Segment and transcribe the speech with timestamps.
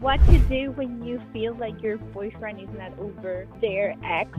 [0.00, 4.30] what to do when you feel like your boyfriend is not over their ex.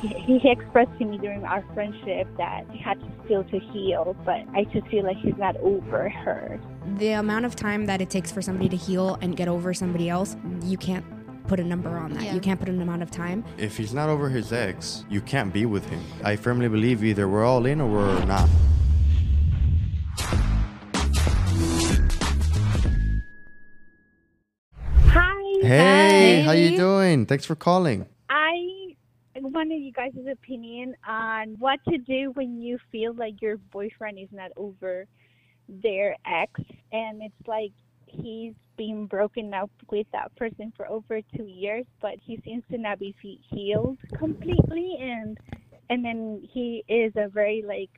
[0.00, 4.16] He, he expressed to me during our friendship that he had to still to heal,
[4.24, 6.60] but I just feel like he's not over her.
[6.98, 10.08] The amount of time that it takes for somebody to heal and get over somebody
[10.08, 11.04] else, you can't
[11.48, 12.22] put a number on that.
[12.22, 12.34] Yeah.
[12.34, 13.44] You can't put an amount of time.
[13.56, 16.04] If he's not over his ex, you can't be with him.
[16.22, 18.48] I firmly believe either we're all in or we're not.
[25.68, 26.46] Hey, Hi.
[26.46, 27.26] how you doing?
[27.26, 28.06] Thanks for calling.
[28.30, 28.96] I
[29.36, 34.28] wanted you guys' opinion on what to do when you feel like your boyfriend is
[34.32, 35.06] not over
[35.68, 36.52] their ex
[36.92, 37.72] and it's like
[38.06, 42.78] he's been broken up with that person for over two years but he seems to
[42.78, 43.14] not be
[43.50, 45.38] healed completely and
[45.90, 47.90] and then he is a very like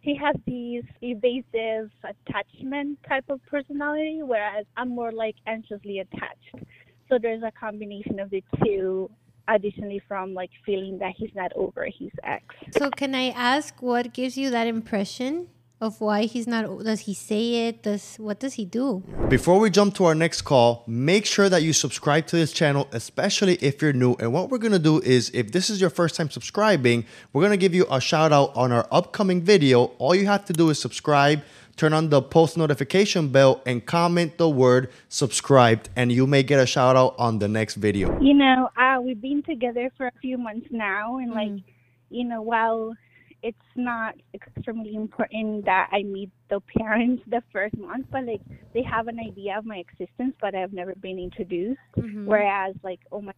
[0.00, 6.66] he has these evasive attachment type of personality whereas i'm more like anxiously attached
[7.14, 9.08] so there's a combination of the two
[9.46, 12.44] additionally from like feeling that he's not over his ex.
[12.76, 15.48] So can I ask what gives you that impression
[15.80, 16.82] of why he's not?
[16.82, 17.82] Does he say it?
[17.82, 19.04] Does what does he do?
[19.28, 22.88] Before we jump to our next call, make sure that you subscribe to this channel,
[22.90, 24.14] especially if you're new.
[24.18, 27.56] And what we're gonna do is, if this is your first time subscribing, we're gonna
[27.56, 29.92] give you a shout out on our upcoming video.
[29.98, 31.42] All you have to do is subscribe,
[31.76, 36.60] turn on the post notification bell, and comment the word subscribed, and you may get
[36.60, 38.20] a shout out on the next video.
[38.20, 41.62] You know, uh, we've been together for a few months now, and like,
[42.10, 42.94] you know, while
[43.42, 48.40] it's not extremely important that I meet the parents the first month, but like
[48.72, 51.78] they have an idea of my existence, but I've never been introduced.
[51.94, 53.32] Whereas, like, oh my,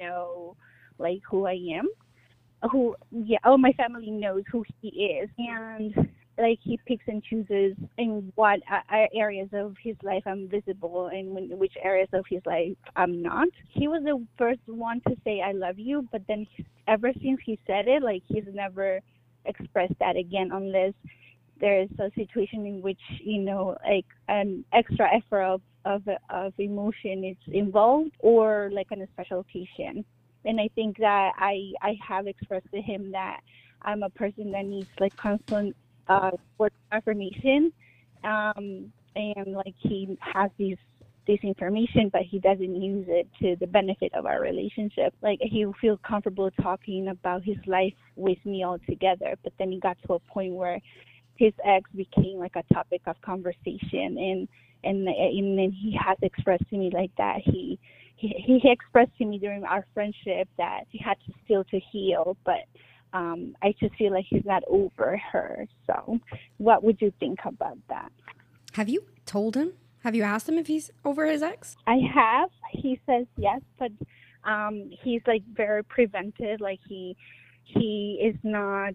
[0.00, 0.56] know
[0.98, 1.88] like who I am,
[2.70, 7.76] who yeah, oh my family knows who he is, and like he picks and chooses
[7.98, 8.60] in what
[9.14, 13.48] areas of his life I'm visible and when, which areas of his life I'm not.
[13.68, 16.46] He was the first one to say I love you, but then
[16.88, 19.00] ever since he said it, like he's never
[19.44, 20.94] expressed that again unless
[21.60, 27.24] there's a situation in which you know like an extra effort of of, of emotion
[27.24, 30.04] is involved or like on a special occasion
[30.44, 33.40] and i think that i i have expressed to him that
[33.82, 35.74] i'm a person that needs like constant
[36.12, 37.72] uh word affirmation
[38.24, 40.76] um and like he has these
[41.26, 45.14] this information but he doesn't use it to the benefit of our relationship.
[45.22, 49.96] Like he feel comfortable talking about his life with me altogether but then he got
[50.06, 50.80] to a point where
[51.36, 54.48] his ex became like a topic of conversation and
[54.84, 57.78] and and then he has expressed to me like that he
[58.16, 62.36] he, he expressed to me during our friendship that he had to still to heal
[62.44, 62.64] but
[63.12, 66.18] um i just feel like he's not over her so
[66.58, 68.10] what would you think about that
[68.74, 69.72] Have you told him?
[70.04, 71.76] Have you asked him if he's over his ex?
[71.86, 72.50] I have.
[72.72, 73.92] He says yes, but
[74.44, 76.60] um, he's like very prevented.
[76.60, 77.16] Like he
[77.62, 78.94] he is not.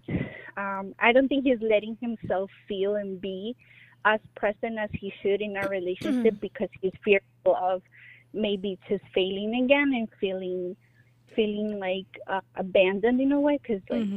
[0.56, 3.56] Um, I don't think he's letting himself feel and be
[4.04, 7.80] as present as he should in our relationship because he's fearful of
[8.34, 10.76] maybe just failing again and feeling
[11.38, 14.08] feeling like uh, abandoned in a way because like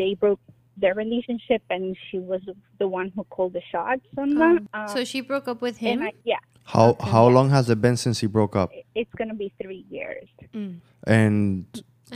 [0.00, 0.40] they broke
[0.82, 2.42] their relationship and she was
[2.82, 4.58] the one who called the shots on that.
[4.74, 5.94] Um, So she broke up with him.
[6.00, 6.42] and I, yeah,
[6.74, 8.68] How how long has it been since he broke up?
[9.00, 10.28] it's gonna be three years.
[11.16, 11.66] And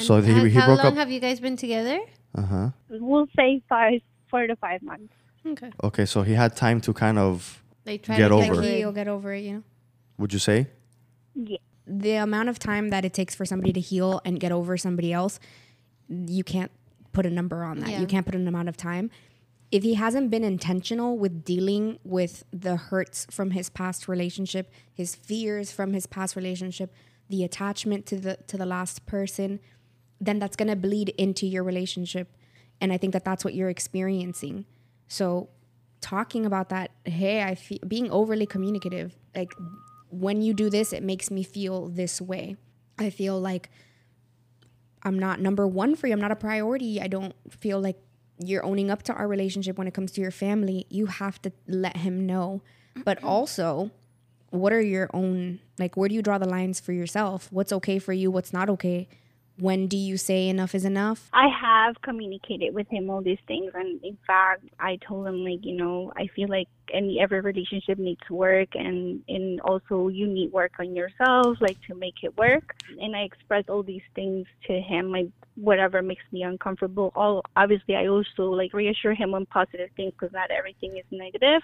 [0.06, 1.98] so And he, how- he how long have you guys been together?
[2.40, 2.69] Uh huh.
[3.10, 5.12] we'll say five, four to five months.
[5.52, 5.70] Okay.
[5.88, 7.62] Okay, so he had time to kind of.
[7.84, 8.76] They try Get to over Like it.
[8.78, 9.62] he'll get over it, you know?
[10.19, 10.58] Would you say?
[11.34, 11.58] Yeah.
[11.94, 15.12] The amount of time that it takes for somebody to heal and get over somebody
[15.12, 15.38] else,
[16.08, 16.70] you can't
[17.12, 17.91] put a number on that.
[17.91, 18.00] Yeah.
[18.00, 19.10] You can't put an amount of time.
[19.70, 25.14] If he hasn't been intentional with dealing with the hurts from his past relationship, his
[25.14, 26.94] fears from his past relationship,
[27.28, 29.60] the attachment to the to the last person,
[30.20, 32.36] then that's going to bleed into your relationship.
[32.81, 34.66] And I think that that's what you're experiencing.
[35.08, 35.48] So
[36.00, 39.52] talking about that, hey, I feel being overly communicative, like
[40.12, 42.56] when you do this, it makes me feel this way.
[42.99, 43.70] I feel like
[45.03, 46.12] I'm not number one for you.
[46.12, 47.00] I'm not a priority.
[47.00, 47.97] I don't feel like
[48.38, 50.87] you're owning up to our relationship when it comes to your family.
[50.91, 52.62] You have to let him know.
[53.05, 53.91] But also,
[54.50, 57.49] what are your own, like, where do you draw the lines for yourself?
[57.50, 58.31] What's okay for you?
[58.31, 59.08] What's not okay?
[59.58, 61.28] When do you say enough is enough?
[61.32, 65.64] I have communicated with him all these things, and in fact, I told him like,
[65.64, 70.52] you know, I feel like any every relationship needs work and and also you need
[70.52, 72.75] work on yourself like to make it work.
[73.00, 77.12] And i express all these things to him like whatever makes me uncomfortable.
[77.14, 81.62] All obviously i also like reassure him on positive things because not everything is negative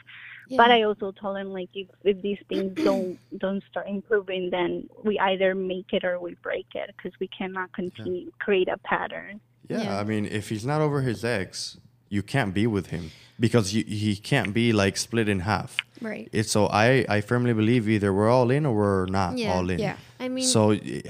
[0.56, 4.88] but i also told him like if, if these things don't don't start improving then
[5.04, 9.40] we either make it or we break it because we cannot continue create a pattern
[9.68, 10.00] Yeah, Yeah.
[10.00, 11.76] I mean, if he's not over his ex,
[12.16, 13.04] you can't be with him
[13.38, 15.76] because you, he can't be like split in half.
[16.00, 16.26] Right.
[16.38, 19.52] It's so I I firmly believe either we're all in or we're not Yeah.
[19.54, 19.78] all in.
[19.78, 19.96] Yeah.
[20.24, 20.60] I mean, So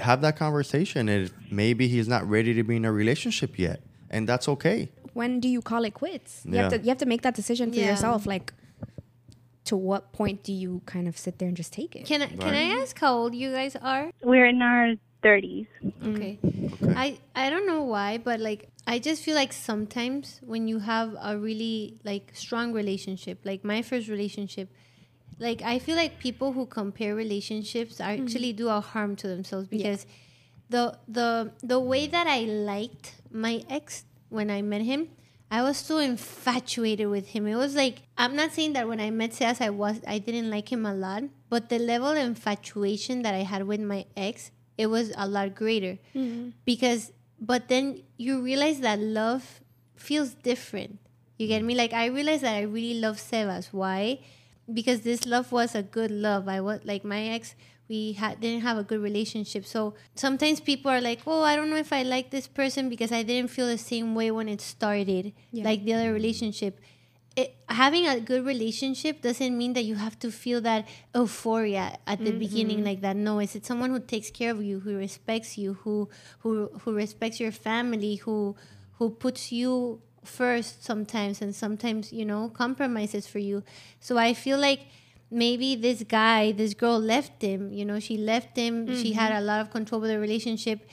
[0.09, 1.31] have that conversation, and
[1.63, 3.79] maybe he's not ready to be in a relationship yet,
[4.13, 4.79] and that's okay.
[5.19, 6.31] When do you call it quits?
[6.45, 6.77] You have Yeah.
[6.77, 7.91] to you have to make that decision for Yeah.
[7.91, 8.19] yourself.
[8.35, 8.47] Like,
[9.69, 12.05] to what point do you kind of sit there and just take it?
[12.05, 14.11] can I can I ask how old you guys are?
[14.23, 16.15] we're in our 30s mm.
[16.15, 16.39] Okay.
[16.81, 16.93] Okay.
[16.95, 21.15] I I don't know why, but like I just feel like sometimes when you have
[21.21, 24.69] a really like strong relationship, like my first relationship,
[25.37, 28.65] like I feel like people who compare relationships are actually mm-hmm.
[28.65, 30.05] do a harm to themselves because
[30.69, 32.41] the the the way that I
[32.73, 35.09] liked my ex when I met him,
[35.51, 37.47] I was so infatuated with him.
[37.47, 40.49] It was like I'm not saying that when I met Sebas I was I didn't
[40.49, 44.51] like him a lot, but the level of infatuation that I had with my ex,
[44.77, 45.97] it was a lot greater.
[46.15, 46.49] Mm-hmm.
[46.65, 47.11] Because
[47.41, 49.61] but then you realize that love
[49.95, 50.99] feels different.
[51.37, 51.73] You get me?
[51.73, 53.69] Like I realized that I really love Sebas.
[53.71, 54.19] Why?
[54.71, 56.47] Because this love was a good love.
[56.47, 57.55] I was like my ex.
[57.89, 59.65] We had didn't have a good relationship.
[59.65, 63.11] So sometimes people are like, "Oh, I don't know if I like this person because
[63.11, 65.63] I didn't feel the same way when it started, Yeah.
[65.63, 66.79] like the other relationship."
[67.35, 72.19] It, having a good relationship doesn't mean that you have to feel that euphoria at
[72.19, 72.85] the beginning mm-hmm.
[72.85, 73.15] like that.
[73.15, 76.09] No, it's, it's someone who takes care of you, who respects you, who
[76.39, 78.55] who who respects your family, who
[78.97, 83.63] who puts you first sometimes and sometimes you know compromises for you
[83.99, 84.81] so i feel like
[85.31, 89.19] maybe this guy this girl left him you know she left him she mm-hmm.
[89.19, 90.87] had a lot of control over the relationship.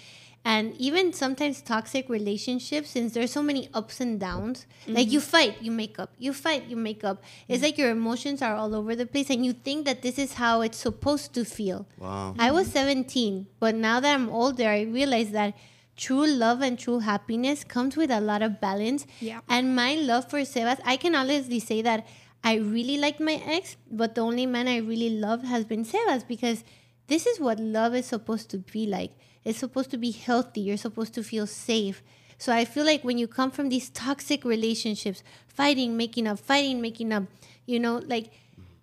[0.45, 5.29] And even sometimes toxic relationships since there's so many ups and downs like you mm-hmm.
[5.29, 7.25] fight you make up you fight you make up.
[7.49, 7.65] It's mm.
[7.65, 10.61] like your emotions are all over the place and you think that this is how
[10.61, 11.85] it's supposed to feel.
[11.99, 12.37] Wow.
[12.39, 13.09] I was mm-hmm.
[13.11, 15.55] 17, but now that I'm older, I realize that
[15.97, 19.05] true love and true happiness comes with a lot of balance.
[19.19, 19.41] Yeah.
[19.49, 22.07] And my love for Sebas, I can honestly say that
[22.45, 26.27] I really liked my ex, but the only man I really love has been Sebas
[26.27, 26.63] because
[27.09, 29.13] this is what love is supposed to be like.
[29.45, 30.61] It's supposed to be healthy.
[30.61, 32.03] You're supposed to feel safe.
[32.39, 36.81] So I feel like when you come from these toxic relationships, fighting, making up, fighting,
[36.81, 37.25] making up,
[37.65, 38.31] you know, like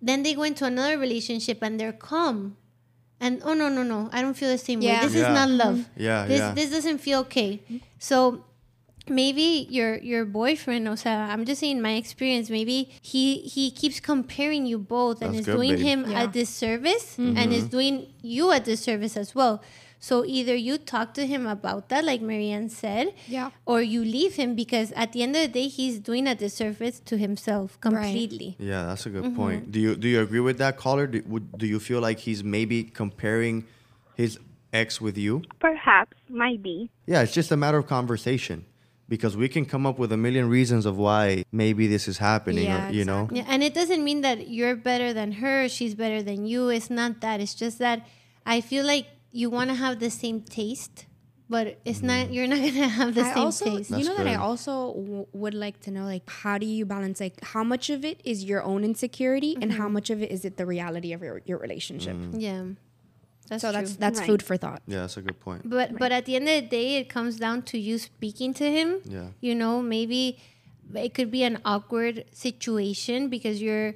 [0.02, 2.56] then they go into another relationship and they're calm.
[3.20, 5.00] And oh no, no, no, I don't feel the same Yeah.
[5.00, 5.06] way.
[5.06, 5.28] This Yeah.
[5.30, 5.88] is not love.
[5.96, 6.52] Yeah, This yeah.
[6.54, 7.60] this doesn't feel okay.
[7.98, 8.44] So
[9.08, 14.00] maybe your your boyfriend, o sea, I'm just saying my experience, maybe he he keeps
[14.00, 15.80] comparing you both and That's is good, doing babe.
[15.80, 16.22] him Yeah.
[16.24, 19.62] a disservice and is doing you a disservice as well.
[20.00, 23.50] So either you talk to him about that, like Marianne said, Yeah.
[23.64, 27.00] or you leave him because at the end of the day, he's doing a disservice
[27.06, 28.54] to himself completely.
[28.58, 29.36] Yeah, that's a good Mm-hmm.
[29.36, 29.72] point.
[29.72, 31.06] Do you do you agree with that caller?
[31.06, 33.64] Do, would, do you feel like he's maybe comparing
[34.14, 34.38] his
[34.74, 35.40] ex with you?
[35.58, 38.66] perhaps might be Yeah, it's just a matter of conversation
[39.08, 42.64] because we can come up with a million reasons of why maybe this is happening.
[42.64, 45.94] Yeah, or, you know, Yeah, and it doesn't mean that you're better than her, she's
[45.94, 46.68] better than you.
[46.70, 47.40] It's not that.
[47.40, 48.06] It's just that
[48.46, 51.06] I feel like you want to have the same taste,
[51.48, 52.32] but it's not.
[52.32, 53.90] You're not gonna have the I same also, taste.
[53.90, 56.86] you That's know that I also w- would like to know, like, how do you
[56.86, 59.80] balance, like, how much of it is your own insecurity and Mm-hmm.
[59.82, 62.16] how much of it is it the reality of your, your relationship?
[62.32, 62.64] Yeah,
[63.48, 63.80] that's so true.
[63.80, 64.26] that's that's Right.
[64.28, 64.82] food for thought.
[64.86, 65.68] yeah, that's a good point.
[65.68, 68.64] But but at the end of the day, it comes down to you speaking to
[68.70, 69.00] him.
[69.04, 69.28] Yeah.
[69.40, 70.38] You know, maybe
[70.94, 73.94] it could be an awkward situation because you're.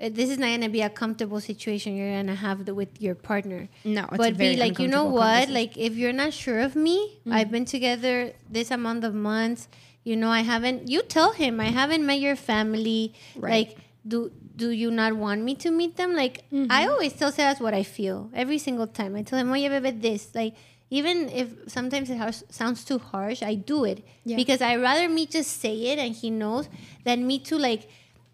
[0.00, 3.16] uh, This is not gonna be a comfortable situation you're gonna have the, with your
[3.30, 3.60] partner.
[3.84, 5.48] No, it's a but very be like, you know what?
[5.58, 6.96] Like, if you're not sure of me,
[7.36, 9.66] I've been together this amount of months.
[10.04, 10.88] You know, I haven't.
[10.88, 13.12] You tell him I haven't met your family.
[13.36, 13.50] Right.
[13.68, 13.70] Like,
[14.06, 16.14] do do you not want me to meet them?
[16.14, 16.90] Like, I mm-hmm.
[16.90, 19.14] always tell Sebas what I feel every single time.
[19.14, 20.34] I tell him, oh, yeah, baby, this.
[20.34, 20.54] Like,
[20.90, 24.36] even if sometimes it has, sounds too harsh, I do it Yeah.
[24.36, 26.68] because I rather me just say it and he knows
[27.04, 27.88] than me to like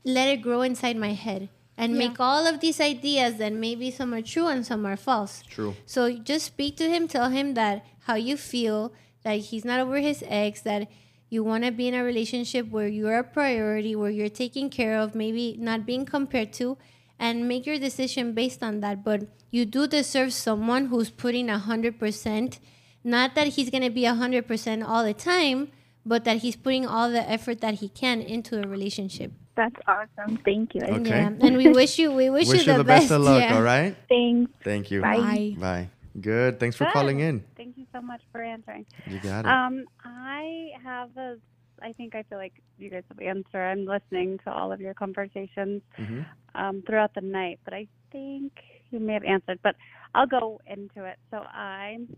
[0.04, 1.98] let it grow inside my head and Yeah.
[1.98, 5.42] make all of these ideas that maybe some are true and some are false.
[5.48, 5.74] True.
[5.86, 8.92] So just speak to him, tell him that how you feel,
[9.24, 10.88] that he's not over his ex, that
[11.30, 14.98] you want to be in a relationship where you're a priority, where you're taken care
[14.98, 16.76] of, maybe not being compared to,
[17.18, 19.04] and make your decision based on that.
[19.04, 22.60] But you do deserve someone who's putting a hundred percent.
[23.02, 25.70] Not that he's gonna be a hundred percent all the time,
[26.06, 29.32] but that he's putting all the effort that he can into a relationship.
[29.56, 30.38] That's awesome.
[30.44, 30.82] Thank you.
[30.82, 31.10] Okay.
[31.10, 33.10] Yeah, and we wish you we wish, Wish you the, best.
[33.10, 33.54] of luck, yeah.
[33.54, 33.96] all right?
[34.08, 34.50] Thanks.
[34.64, 35.00] Thank you.
[35.00, 35.16] Bye.
[35.18, 35.56] Bye.
[35.58, 35.90] Bye.
[36.20, 36.60] Good.
[36.60, 36.92] Thanks for Good.
[36.92, 37.44] calling in.
[37.56, 38.86] Thank you so much for answering.
[39.06, 39.48] You got it.
[39.48, 41.36] Um, I have a.
[41.82, 43.64] I think I feel like you guys have answered.
[43.64, 46.20] I'm listening to all of your conversations hmm
[46.54, 48.52] um, throughout the night, but I think
[48.90, 49.58] you may have answered.
[49.62, 49.76] But
[50.14, 51.18] I'll go into it.
[51.30, 52.08] So I'm.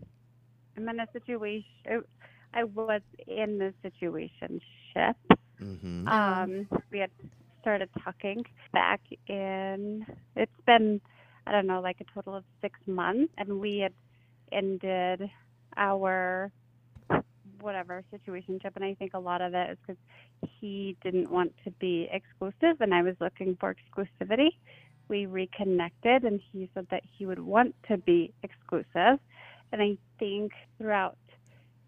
[0.77, 2.03] I'm in a situation.
[2.53, 4.59] I was in a situation
[4.93, 5.15] ship.
[5.59, 7.11] hmm Um, we had
[7.61, 10.05] started talking back in.
[10.35, 11.01] It's been,
[11.47, 13.93] I don't know, like a total of six months, and we had
[14.51, 15.29] ended
[15.77, 16.51] our
[17.61, 20.01] whatever situationship, and I think a lot of it is because
[20.59, 24.49] he didn't want to be exclusive, and I was looking for exclusivity.
[25.07, 29.19] We reconnected, and he said that he would want to be exclusive,
[29.71, 31.17] and I think throughout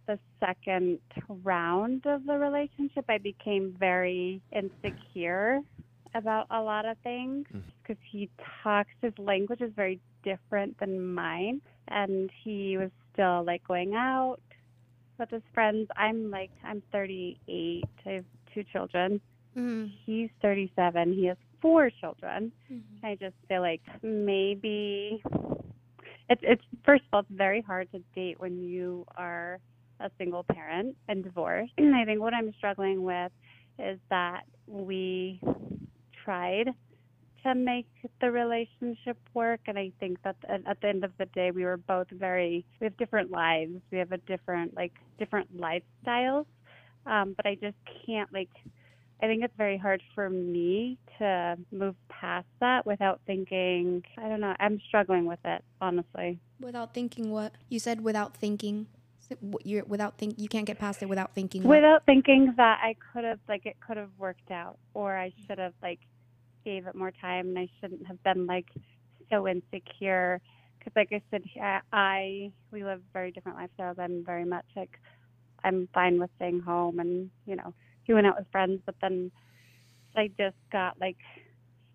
[0.07, 0.99] the second
[1.43, 5.59] round of the relationship, I became very insecure
[6.15, 7.45] about a lot of things
[7.81, 8.29] because he
[8.63, 11.61] talks, his language is very different than mine.
[11.87, 14.37] And he was still like going out
[15.17, 15.87] with his friends.
[15.95, 19.19] I'm like, I'm 38, I have two children.
[19.57, 19.91] Mhm.
[20.05, 22.51] He's 37, he has four children.
[22.71, 23.05] Mm-hmm.
[23.05, 25.21] I just feel like maybe
[26.29, 29.59] it's it's first of all it's very hard to date when you are
[29.99, 31.73] a single parent and divorced.
[31.77, 33.31] And I think what I'm struggling with
[33.77, 35.41] is that we
[36.29, 36.69] tried
[37.43, 37.87] to make
[38.21, 41.77] the relationship work and I think that at the end of the day we were
[41.77, 43.77] both very we have different lives.
[43.91, 46.45] We have a different like different lifestyles.
[47.07, 48.49] Um but I just can't like
[49.21, 54.03] I think it's very hard for me to move past that without thinking.
[54.17, 54.55] I don't know.
[54.59, 56.39] I'm struggling with it, honestly.
[56.59, 57.53] Without thinking what?
[57.69, 58.87] You said without thinking.
[59.63, 61.63] You're without think you can't get past it without thinking.
[61.63, 61.75] what?
[61.77, 65.59] Without thinking that I could have, like, it could have worked out, or I should
[65.59, 65.99] have, like,
[66.65, 68.67] gave it more time, and I shouldn't have been, like,
[69.31, 70.41] so insecure.
[70.77, 73.99] Because, like I said, I, I we live very different lifestyles.
[73.99, 74.97] I'm very much like,
[75.63, 77.73] I'm fine with staying home and, you know,
[78.03, 79.29] he went out with friends, but then
[80.15, 81.17] I just got, like,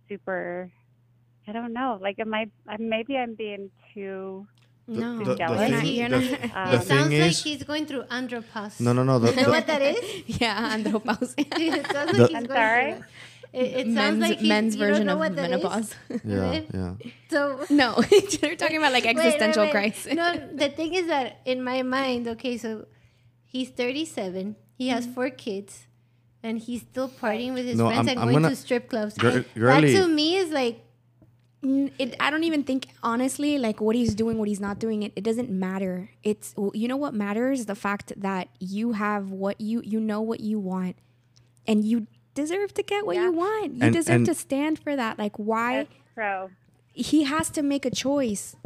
[0.09, 0.71] super.
[1.49, 1.99] I don't know.
[2.01, 2.49] Like, am I?
[2.79, 4.47] Maybe I'm being too.
[4.87, 5.87] no, the- the you're thing- not.
[5.87, 6.57] You're the- not.
[6.57, 8.81] Uh, the It thing sounds like is- he's going through andropause.
[8.81, 9.19] No, no, no.
[9.19, 10.23] The, You know what that is?
[10.41, 11.35] yeah, andropause.
[11.39, 12.95] it sounds The- like he's I'm going sorry?
[13.55, 13.63] Through.
[13.65, 15.95] It, it sounds like he's, men's you don't version know of what menopause.
[16.25, 16.95] yeah, yeah.
[17.31, 17.97] So no,
[18.43, 19.71] you're talking about like Wait, wait, existential wait.
[19.73, 20.13] crisis.
[20.15, 22.87] No, the thing is that in my mind, okay, so
[23.45, 25.15] he's 37, he has Mm-hmm.
[25.15, 25.87] four kids,
[26.43, 28.89] and he's still partying with his No, friends I'm- and I'm going gonna- to strip
[28.91, 29.15] clubs.
[29.15, 30.81] Gir- that to me is like,
[31.63, 35.03] It, I don't even think honestly like what he's doing, what he's not doing.
[35.03, 36.11] It, it doesn't matter.
[36.23, 40.41] It's you know what matters the fact that you have what you you know what
[40.41, 40.97] you want,
[41.67, 43.25] and you deserve to get what Yeah.
[43.25, 43.75] you want.
[43.77, 45.19] You And- deserve and- to stand for that.
[45.19, 46.51] Like why That's true.
[46.93, 48.57] he has to make a choice.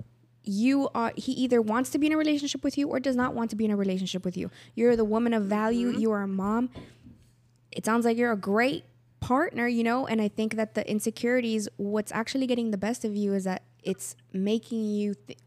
[0.43, 3.35] You are he either wants to be in a relationship with you or does not
[3.35, 4.51] want to be in a relationship with you.
[4.75, 5.91] You're the woman of value.
[5.91, 6.01] Mm-hmm.
[6.01, 6.71] You are a mom.
[7.71, 8.85] It sounds like you're a great
[9.21, 13.15] partner, you know, and I think that the insecurities what's actually getting the best of
[13.17, 15.39] you is that it's making you th-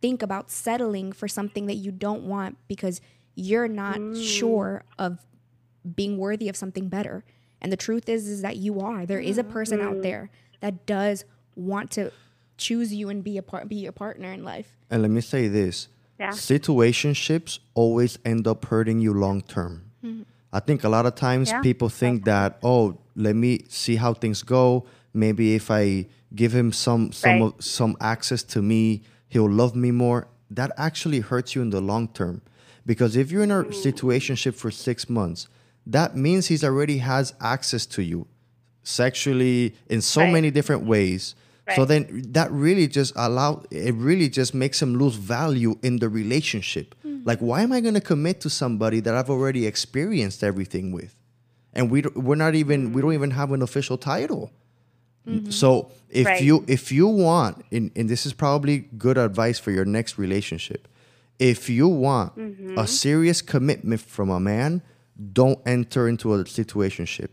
[0.00, 3.00] think about settling for something that you don't want because
[3.34, 4.20] you're not mm.
[4.20, 5.24] sure of
[5.94, 7.24] being worthy of something better.
[7.60, 9.04] And the truth is is that you are.
[9.06, 9.52] There is a mm-hmm.
[9.52, 10.02] person out mm.
[10.02, 11.24] there that does
[11.56, 12.12] want to
[12.56, 14.76] choose you and be a part be your partner in life.
[14.90, 15.88] And let me say this:
[16.18, 16.30] Yeah.
[16.30, 19.90] situationships always end up hurting you long term.
[20.04, 20.22] Mm-hmm.
[20.52, 21.60] I think a lot of times Yeah.
[21.60, 24.86] people think that, oh, let me see how things go.
[25.12, 27.54] Maybe if I give him some some Right.
[27.58, 30.28] of, some access to me, he'll love me more.
[30.50, 32.40] That actually hurts you in the long term,
[32.86, 35.48] because if you're in a situationship for six months,
[35.88, 38.26] that means he's already has access to you,
[38.82, 40.32] sexually in so Right.
[40.32, 41.34] many different ways.
[41.76, 46.08] So then that really just allow it really just makes him lose value in the
[46.08, 46.94] relationship.
[47.02, 47.18] Hmm.
[47.24, 51.14] Like why am I going to commit to somebody that I've already experienced everything with?
[51.74, 54.50] And we we're not even we don't even have an official title.
[55.28, 55.50] Mm-hmm.
[55.50, 56.42] So if Right.
[56.42, 60.88] you if you want and, and this is probably good advice for your next relationship.
[61.38, 62.84] If you want a mm-hmm.
[62.86, 64.82] serious commitment from a man,
[65.32, 67.28] don't enter into a situationship.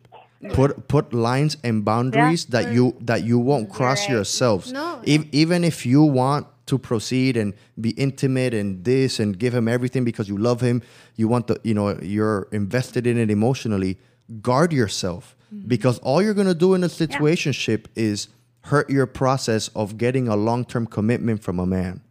[0.53, 4.11] Put put lines and boundaries that you that you won't cross right.
[4.11, 4.71] yourselves.
[4.71, 5.01] No.
[5.07, 9.67] Ev- even if you want to proceed and be intimate and this and give him
[9.67, 10.83] everything because you love him,
[11.15, 13.97] you want the you know you're invested in it emotionally.
[14.41, 15.67] Guard yourself mm-hmm.
[15.67, 18.27] because all you're gonna do in a situationship is
[18.61, 22.01] hurt your process of getting a long term commitment from a man.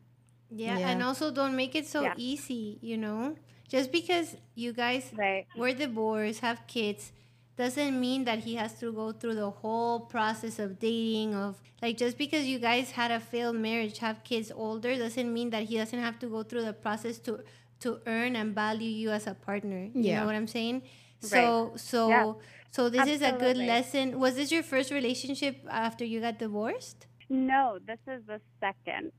[0.50, 0.90] yeah, Yeah.
[0.90, 2.14] and also don't make it so Yeah.
[2.16, 3.35] easy, you know?
[3.68, 5.47] Just because you guys Right.
[5.56, 7.12] were divorced, have kids,
[7.56, 11.97] doesn't mean that he has to go through the whole process of dating of like
[11.97, 15.76] just because you guys had a failed marriage have kids older doesn't mean that he
[15.76, 17.38] doesn't have to go through the process to
[17.78, 20.16] to earn and value you as a partner you Yeah.
[20.16, 20.83] know what i'm saying
[21.21, 22.25] so so Yeah.
[22.71, 27.06] so this is a good lesson was this your first relationship after you got divorced
[27.28, 29.12] No, this is the second.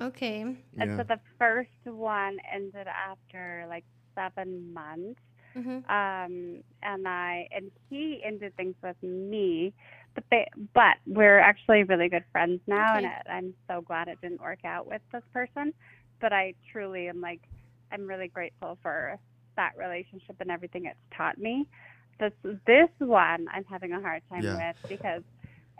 [0.00, 0.96] okay And Yeah.
[0.96, 5.20] so the first one ended after like seven months.
[5.54, 9.72] hmm Um, and I and he ended things with me,
[10.14, 14.20] but they, but we're actually really good friends now, and it, I'm so glad it
[14.20, 15.72] didn't work out with this person.
[16.20, 17.40] But I truly am like,
[17.92, 19.18] I'm really grateful for
[19.56, 21.66] that relationship and everything it's taught me.
[22.20, 22.32] This
[22.66, 24.56] this one I'm having a hard time Yeah.
[24.56, 25.22] with because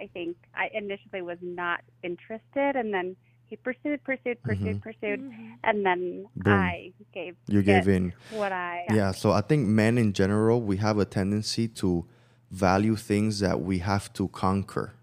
[0.00, 3.16] I think I initially was not interested, and then
[3.50, 4.48] he pursued, pursued, mm-hmm.
[4.48, 5.52] pursued, pursued, mm-hmm.
[5.64, 6.52] and then Boom.
[6.52, 8.12] I gave You gave in.
[8.30, 12.06] what I Yeah, so I think men in general, we have a tendency to
[12.50, 14.94] value things that we have to conquer.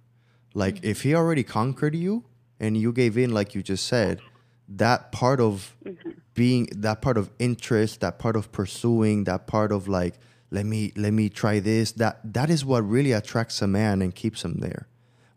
[0.53, 2.23] Like if he already conquered you
[2.59, 4.21] and you gave in, like you just said,
[4.69, 6.11] that part of mm-hmm.
[6.33, 10.15] being that part of interest, that part of pursuing, that part of like,
[10.51, 14.13] let me let me try this, that that is what really attracts a man and
[14.15, 14.87] keeps him there.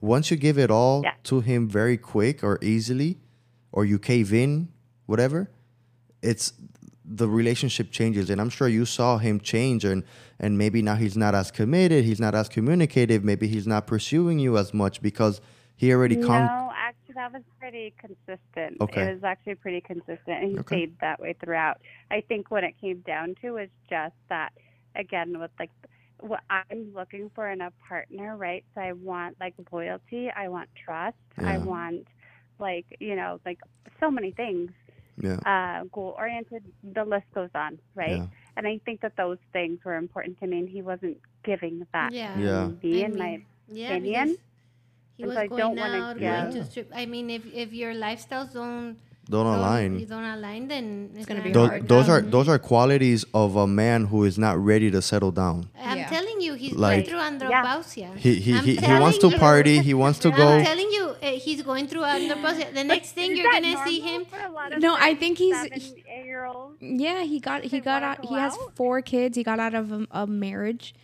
[0.01, 1.15] Once you give it all Yeah.
[1.25, 3.19] to him very quick or easily,
[3.73, 4.69] or you cave in,
[5.07, 5.51] whatever,
[6.23, 6.53] it's
[7.13, 10.05] the relationship changes and i'm sure you saw him change and
[10.39, 14.39] and maybe now he's not as committed he's not as communicative maybe he's not pursuing
[14.39, 15.41] you as much because
[15.75, 18.77] he already con- No, actually, that was pretty consistent.
[18.83, 19.09] Okay.
[19.11, 20.77] It was actually pretty consistent, and he Okay.
[20.77, 21.81] stayed that way throughout.
[22.13, 24.53] I think what it came down to was just that,
[24.97, 25.71] again, with like
[26.21, 28.65] what I'm looking for in a partner, right?
[28.75, 32.07] So I want like loyalty, I want trust, I want
[32.59, 33.59] like you know like
[34.01, 34.71] so many things.
[35.17, 36.63] yeah Uh, goal oriented.
[36.83, 38.23] The list goes on, right?
[38.23, 38.27] Yeah.
[38.57, 42.13] And I think that those things were important to me, and he wasn't giving that
[42.13, 42.39] Yeah.
[42.39, 42.71] Yeah.
[42.83, 44.29] me, I in my mean, yeah, opinion.
[44.29, 44.39] because
[45.17, 46.91] he And was so I going don't out, get- going to strip.
[46.95, 48.99] I mean, if if your lifestyles don't
[49.31, 51.89] don't don't, align you don't align, then it's, gonna be gonna those, hard.
[51.89, 55.71] those are those are qualities of a man who is not ready to settle down
[55.79, 56.09] I'm Yeah.
[56.17, 58.17] telling you, he's Like- going through andropausia.
[58.17, 59.39] he he, he, he wants to you.
[59.39, 62.67] party he wants to go I'm telling you, uh, he's going through andropausia.
[62.75, 64.25] The next thing you're gonna see him.
[64.25, 65.81] for a lot of No, I think he's- seven.
[66.81, 68.25] Yeah, he got he got out.
[68.25, 69.37] He has four kids.
[69.37, 70.95] He got out of a, a marriage.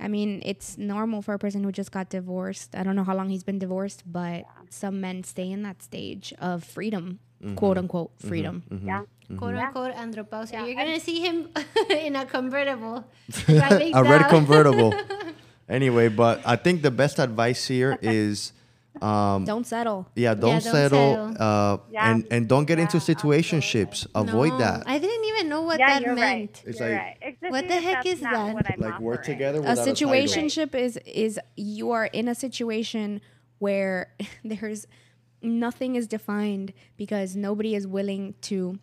[0.00, 2.74] I mean, it's normal for a person who just got divorced.
[2.74, 6.34] I don't know how long he's been divorced, but some men stay in that stage
[6.40, 7.54] of freedom, Mm-hmm.
[7.56, 8.62] quote unquote freedom.
[8.84, 9.02] Yeah.
[9.36, 10.52] quote unquote andropausia.
[10.52, 11.48] Yeah, You're gonna see him
[11.90, 13.04] in a convertible.
[13.46, 14.92] driving a red convertible
[15.68, 18.52] anyway but i think the best advice here is
[19.00, 20.06] um Don't settle.
[20.14, 21.42] yeah don't, don't settle, settle.
[21.42, 22.10] uh Yeah.
[22.12, 25.78] and and don't get into Yeah, situationships avoid No, that I didn't even know what
[25.80, 26.28] yeah, that you're meant.
[26.28, 26.62] right.
[26.66, 27.16] It's you're like- right.
[27.22, 28.52] Especially What the heck is that?
[28.54, 29.38] What I'm like work offering.
[29.38, 30.10] together A without a title.
[30.10, 33.20] situationship is is you are in a situation
[33.58, 34.12] where
[34.44, 34.86] there's
[35.42, 38.78] nothing is defined because nobody is willing to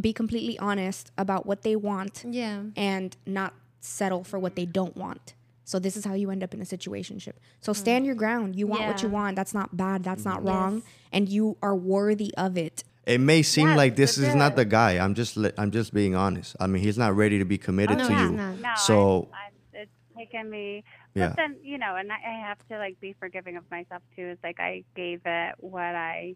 [0.00, 2.62] be completely honest about what they want Yeah.
[2.76, 5.34] and not settle for what they don't want.
[5.64, 7.32] So this is how you end up in a situationship.
[7.60, 7.78] So hmm.
[7.78, 8.56] stand your ground.
[8.56, 9.36] You want what you want.
[9.36, 10.02] That's not bad.
[10.04, 10.48] That's not Yes.
[10.48, 10.82] wrong.
[11.12, 12.84] And you are worthy of it.
[13.06, 14.92] It may seem Yes, like this that's is not the guy.
[15.02, 16.56] I'm just li- I'm just being honest.
[16.58, 18.30] I mean, he's not ready to be committed no, to he's you.
[18.32, 18.58] not.
[18.60, 19.38] No, So- I'm,
[19.74, 20.84] I'm, it's taken me.
[21.14, 21.28] Yeah.
[21.28, 24.26] But then you know, and I, I have to like be forgiving of myself too.
[24.26, 26.34] It's like I gave it what I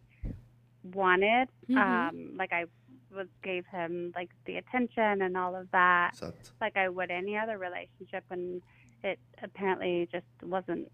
[0.95, 1.49] wanted.
[1.69, 1.77] Mhm.
[1.77, 2.67] Um, like I
[3.15, 6.11] was gave him like the attention and all of that.
[6.15, 6.53] Exact.
[6.61, 8.63] like I would any other relationship, and
[9.03, 10.91] it apparently just wasn't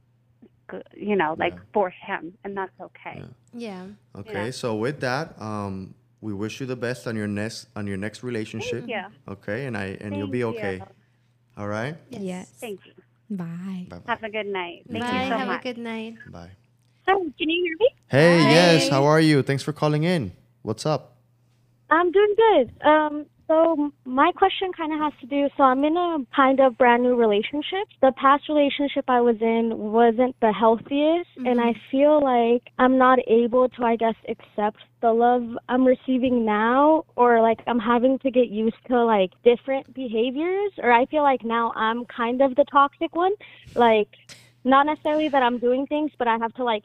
[0.66, 1.60] good, you know, like Yeah.
[1.72, 3.22] for him, and that's okay.
[3.52, 3.88] Yeah.
[4.16, 4.50] Okay, Yeah.
[4.50, 8.22] so with that, um, we wish you the best on your next on your next
[8.22, 8.84] relationship.
[8.88, 9.10] Yeah.
[9.28, 10.46] Okay, and I and you'll Thank be you.
[10.46, 10.82] okay.
[11.56, 11.96] All right.
[12.10, 12.50] Yes.
[12.60, 12.93] Thank you.
[13.36, 13.86] Bye.
[13.88, 14.02] Bye bye.
[14.06, 14.84] Have a good night.
[14.90, 15.22] Thank Bye.
[15.24, 15.60] you so Have much.
[15.60, 16.16] a good night.
[16.30, 16.50] Bye.
[17.06, 17.88] Hi, can you hear me?
[18.08, 18.88] Hey, yes.
[18.88, 19.42] How are you?
[19.42, 20.32] Thanks for calling in.
[20.62, 21.16] What's up?
[21.90, 22.86] I'm doing good.
[22.86, 25.48] Um, so my question kind of has to do.
[25.56, 27.86] So I'm in a kind of brand new relationship.
[28.00, 31.90] The past relationship I was in wasn't the healthiest, and I mm-hmm.
[31.90, 37.42] feel like I'm not able to, I guess, accept the love I'm receiving now, or
[37.42, 41.72] like I'm having to get used to like different behaviors, or I feel like now
[41.76, 43.32] I'm kind of the toxic one.
[43.74, 44.08] Like,
[44.64, 46.84] not necessarily that I'm doing things, but I have to like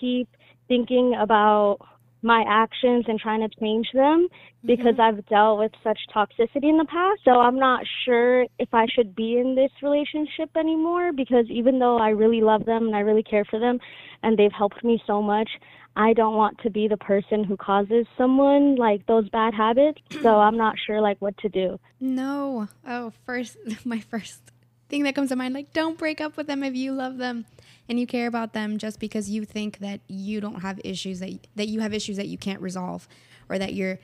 [0.00, 0.28] keep
[0.68, 1.78] thinking about
[2.22, 4.28] my actions and trying to change them
[4.64, 5.18] because mm-hmm.
[5.18, 7.20] I've dealt with such toxicity in the past.
[7.24, 11.98] So I'm not sure if I should be in this relationship anymore because even though
[11.98, 13.78] I really love them and I really care for them
[14.22, 15.48] and they've helped me so much,
[15.96, 20.00] I don't want to be the person who causes someone like those bad habits.
[20.22, 21.78] So I'm not sure like what to do.
[22.00, 22.68] No.
[22.86, 24.42] Oh, first, my first
[24.88, 25.54] thing that comes to mind.
[25.54, 27.46] Like, don't break up with them if you love them
[27.88, 31.46] and you care about them just because you think that you don't have issues that
[31.56, 33.08] that you have issues that you can't resolve
[33.48, 33.98] or that you're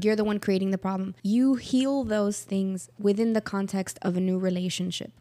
[0.00, 1.14] you're the one creating the problem.
[1.22, 5.12] You heal those things within the context of a new relationship.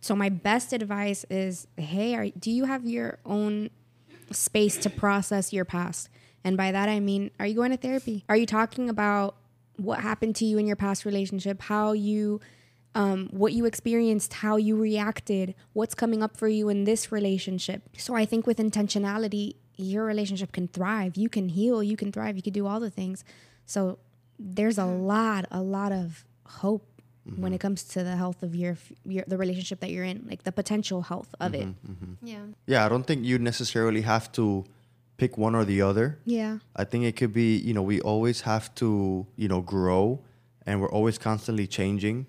[0.00, 3.70] So my best advice is, hey, are, do you have your own
[4.30, 6.08] space to process your past?
[6.42, 8.24] And by that I mean, are you going to therapy?
[8.28, 9.36] Are you talking about
[9.76, 11.60] what happened to you in your past relationship?
[11.62, 12.40] How you
[12.94, 17.82] um, what you experienced, how you reacted, what's coming up for you in this relationship.
[17.96, 21.16] So I think with intentionality, your relationship can thrive.
[21.16, 23.24] You can heal, you can thrive, you can do all the things.
[23.66, 23.98] So
[24.38, 26.86] there's a lot, a lot of hope
[27.24, 27.54] when mm-hmm.
[27.54, 30.52] it comes to the health of your, your the relationship that you're in, like the
[30.52, 31.66] potential health of it.
[31.66, 32.26] Mm-hmm, mm-hmm.
[32.26, 32.44] Yeah.
[32.66, 34.64] Yeah, I don't think you necessarily have to
[35.16, 36.18] pick one or the other.
[36.24, 36.58] Yeah.
[36.74, 40.20] I think it could be, you know, we always have to, you know, grow
[40.66, 42.26] and we're always constantly changing.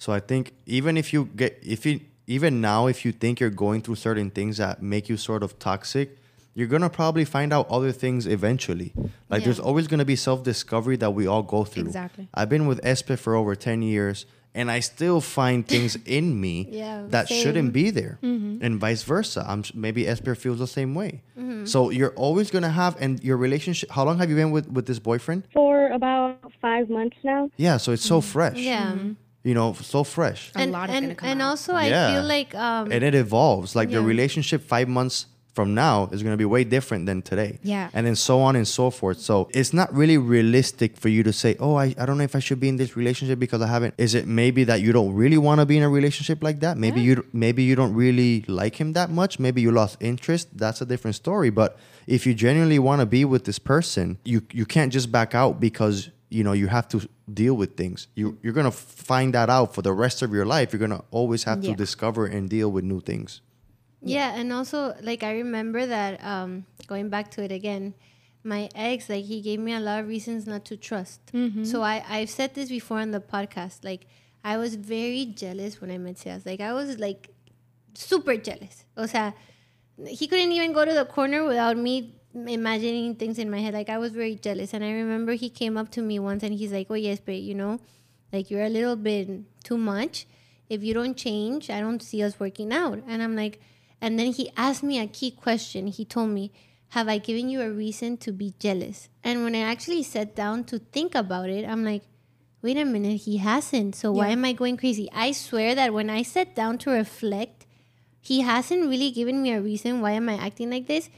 [0.00, 3.56] So I think even if you get if you even now if you think you're
[3.66, 6.16] going through certain things that make you sort of toxic,
[6.54, 8.92] you're going to probably find out other things eventually.
[9.28, 9.44] Like Yeah.
[9.46, 11.84] there's always going to be self-discovery that we all go through.
[11.92, 12.28] Exactly.
[12.32, 16.56] I've been with Espe for over 10 years and I still find things in me
[16.70, 17.42] Yeah, that same.
[17.42, 18.64] shouldn't be there Mm-hmm.
[18.64, 19.44] and vice versa.
[19.46, 21.12] I'm maybe Espe feels the same way.
[21.38, 21.66] Mm-hmm.
[21.66, 24.66] So you're always going to have and your relationship how long have you been with
[24.76, 25.40] with this boyfriend?
[25.52, 27.50] For about five months now.
[27.66, 28.56] Yeah, so it's so fresh.
[28.56, 29.08] Mm-hmm.
[29.08, 29.14] Yeah.
[29.42, 30.52] You know, so fresh.
[30.54, 31.48] A and lot is and, gonna come and out.
[31.50, 32.12] also I Yeah.
[32.14, 33.74] feel like um and it evolves.
[33.74, 37.58] Like the relationship 5 months from now is going to be way different than today.
[37.64, 37.88] Yeah.
[37.92, 39.18] And then so on and so forth.
[39.18, 42.36] So it's not really realistic for you to say, "Oh, I, I don't know if
[42.36, 45.12] I should be in this relationship because I haven't." Is it maybe that you don't
[45.12, 46.78] really want to be in a relationship like that?
[46.78, 49.38] Maybe you maybe you don't really like him that much.
[49.40, 50.48] Maybe you lost interest.
[50.56, 51.50] That's a different story.
[51.50, 51.76] But
[52.06, 55.58] if you genuinely want to be with this person, you you can't just back out
[55.60, 58.08] because you know you have to deal with things.
[58.14, 60.72] You you're gonna find that out for the rest of your life.
[60.72, 63.42] You're gonna always have to discover and deal with new things.
[64.02, 67.94] Yeah, and also like I remember that um going back to it again,
[68.44, 71.20] my ex like he gave me a lot of reasons not to trust.
[71.64, 73.84] So I I've said this before on the podcast.
[73.84, 74.06] Like
[74.44, 76.46] I was very jealous when I met Sebas.
[76.46, 77.28] Like I was like
[77.94, 78.84] super jealous.
[78.96, 79.34] O sea,
[80.06, 83.74] he couldn't even go to the corner without me imagining things in my head.
[83.74, 86.54] Like I was very jealous, and I remember he came up to me once and
[86.54, 87.80] he's like, "Oh yes, but you know,
[88.32, 89.28] like you're a little bit
[89.64, 90.26] too much.
[90.68, 93.60] If you don't change, I don't see us working out." And I'm like,
[94.00, 95.88] and then he asked me a key question.
[95.88, 96.52] He told me,
[96.90, 100.64] "Have I given you a reason to be jealous?" And when I actually sat down
[100.64, 102.02] to think about it, I'm like.
[102.62, 103.94] Wait a minute, he hasn't.
[103.96, 105.08] So why am I going crazy?
[105.14, 107.64] I swear that when I sat down to reflect,
[108.20, 111.08] he hasn't really given me a reason why am I acting like this.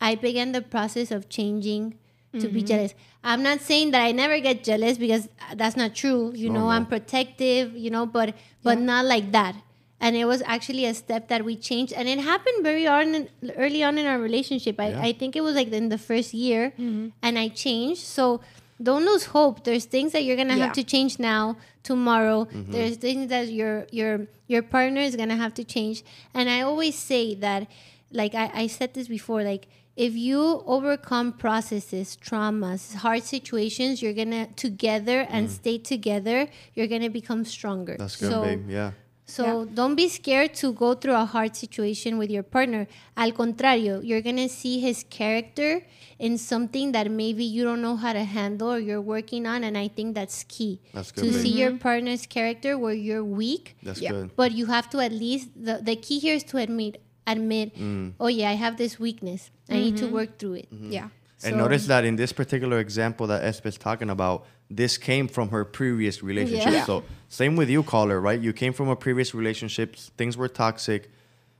[0.00, 1.98] I began the process of changing
[2.32, 2.66] to be mm-hmm.
[2.66, 2.94] jealous.
[3.24, 6.32] I'm not saying that I never get jealous because uh, that's not true.
[6.34, 9.56] You know, I'm protective, you know, but but not like that.
[10.02, 13.82] And it was actually a step that we changed, and it happened very on early
[13.82, 14.80] on in our relationship.
[14.80, 15.02] I, Yeah.
[15.02, 17.08] I think it was like in the first year, mm-hmm.
[17.20, 18.02] and I changed.
[18.02, 18.40] So
[18.82, 19.64] don't lose hope.
[19.64, 20.66] There's things that you're gonna Yeah.
[20.66, 22.46] have to change now, tomorrow.
[22.46, 22.72] Mm-hmm.
[22.72, 26.02] There's things that your your your partner is gonna have to change.
[26.32, 27.66] And I always say that,
[28.10, 34.14] like I, I said this before, like if you overcome processes, traumas, hard situations, you're
[34.14, 37.94] gonna together and stay together, you're gonna become stronger.
[37.94, 37.98] Mm.
[37.98, 38.70] That's good, so, babe.
[38.70, 38.92] Yeah.
[39.26, 42.86] so don't be scared to go through a hard situation with your partner.
[43.16, 45.82] Al contrario, you're gonna see his character
[46.18, 49.76] in something that maybe you don't know how to handle or you're working on, and
[49.78, 50.80] I think that's key.
[50.92, 51.32] That's to babe.
[51.34, 54.10] see your partner's character where you're weak, That's Yeah.
[54.12, 54.30] good.
[54.36, 58.14] but you have to at least the the key here is to admit admit, Mm.
[58.18, 59.50] oh yeah, I have this weakness.
[59.70, 60.14] I need to mm-hmm.
[60.14, 60.74] work through it.
[60.74, 60.92] Mm-hmm.
[60.92, 61.08] Yeah.
[61.42, 65.48] And So- notice that in this particular example that Espe's talking about, this came from
[65.48, 66.72] her previous relationship.
[66.72, 66.84] Yeah.
[66.84, 68.40] So same with you, caller, right?
[68.40, 71.10] You came from a previous relationship, things were toxic,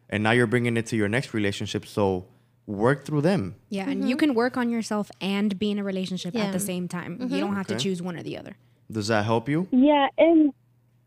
[0.09, 1.87] and now you're bringing it to your next relationship.
[1.87, 2.27] So
[2.67, 3.57] work through them.
[3.69, 4.21] Yeah, and you mm-hmm.
[4.21, 6.45] can work on yourself and be in a relationship Yeah.
[6.45, 7.19] at the same time.
[7.29, 8.57] You don't have to choose one or the other.
[8.91, 9.69] Does that help you?
[9.71, 10.53] Yeah, and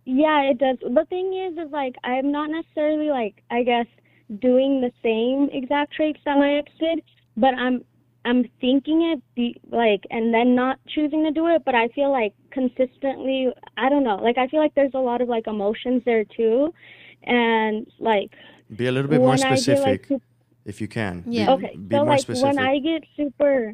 [0.06, 0.78] yeah, it does.
[0.80, 3.88] The thing is, is like I'm not necessarily like I guess
[4.40, 7.02] doing the same exact traits that my ex did,
[7.38, 7.84] but I'm
[8.26, 11.64] I'm thinking it be like and then not choosing to do it.
[11.66, 14.16] But I feel like consistently, I don't know.
[14.18, 16.74] Like I feel like there's a lot of like emotions there too,
[17.24, 18.32] and like
[18.76, 20.22] Be a little bit more when get specific like sup-
[20.66, 21.22] if you can.
[21.22, 21.52] Be- Yeah.
[21.52, 22.56] okay, Be so more like specific.
[22.56, 23.74] when I get super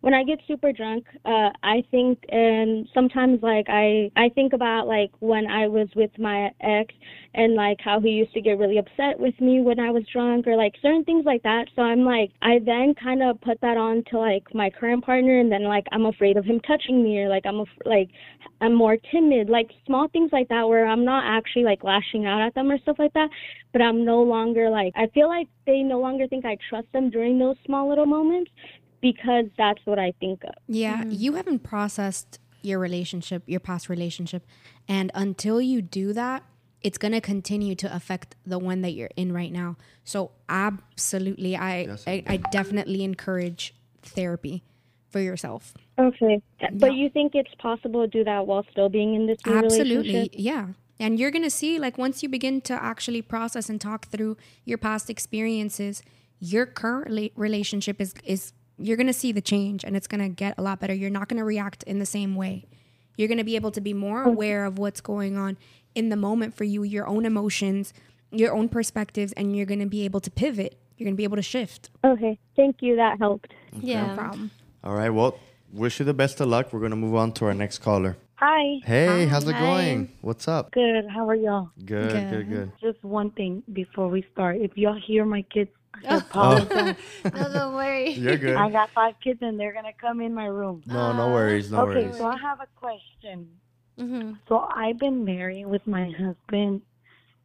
[0.00, 4.86] when I get super drunk, uh, I think, and sometimes like I, I think about
[4.86, 6.94] like when I was with my ex
[7.34, 10.46] and like how he used to get really upset with me when I was drunk
[10.46, 11.66] or like certain things like that.
[11.74, 15.40] So I'm like, I then kind of put that on to like my current partner,
[15.40, 18.10] and then like I'm afraid of him touching me or like I'm af- like
[18.60, 22.40] I'm more timid, like small things like that where I'm not actually like lashing out
[22.40, 23.30] at them or stuff like that,
[23.72, 27.10] but I'm no longer like I feel like they no longer think I trust them
[27.10, 28.50] during those small little moments
[29.00, 30.54] because that's what I think of.
[30.66, 31.10] Yeah, mm-hmm.
[31.12, 34.44] you haven't processed your relationship, your past relationship.
[34.88, 36.42] And until you do that,
[36.80, 39.76] it's going to continue to affect the one that you're in right now.
[40.04, 44.62] So, absolutely, I, Yes, I, I definitely encourage therapy
[45.10, 45.74] for yourself.
[45.98, 46.40] Okay.
[46.72, 46.98] But Yeah.
[46.98, 49.96] you think it's possible to do that while still being in this new Absolutely.
[49.98, 50.34] relationship?
[50.36, 50.66] Yeah.
[51.00, 54.36] And you're going to see, like, once you begin to actually process and talk through
[54.64, 56.02] your past experiences,
[56.40, 60.28] your current relationship is, is you're going to see the change and it's going to
[60.28, 60.94] get a lot better.
[60.94, 62.64] You're not going to react in the same way.
[63.16, 65.56] You're going to be able to be more aware of what's going on
[65.94, 67.92] in the moment for you, your own emotions,
[68.30, 70.78] your own perspectives, and you're going to be able to pivot.
[70.96, 71.90] You're going to be able to shift.
[72.04, 72.38] Okay.
[72.54, 72.96] Thank you.
[72.96, 73.52] That helped.
[73.80, 74.06] Yeah.
[74.08, 74.50] No problem.
[74.84, 75.10] All right.
[75.10, 75.38] Well,
[75.72, 76.72] wish you the best of luck.
[76.72, 78.16] We're gonna move on to our next caller.
[78.36, 78.78] Hi.
[78.84, 79.60] Hey, how's it Hi.
[79.60, 80.12] going?
[80.20, 80.70] What's up?
[80.70, 81.06] Good.
[81.12, 81.70] How are y'all?
[81.84, 82.48] Good, good, Good.
[82.48, 82.72] good.
[82.80, 84.58] Just one thing before we start.
[84.60, 86.18] If y'all hear my kids, I Oh.
[86.18, 86.96] apologize.
[87.34, 88.10] No, don't worry.
[88.12, 88.56] You're good.
[88.56, 90.82] I got five kids and they're gonna come in my room.
[90.86, 92.14] No, no worries, no okay, worries.
[92.18, 93.48] so I have a question.
[93.98, 96.82] hmm So I've been married with my husband,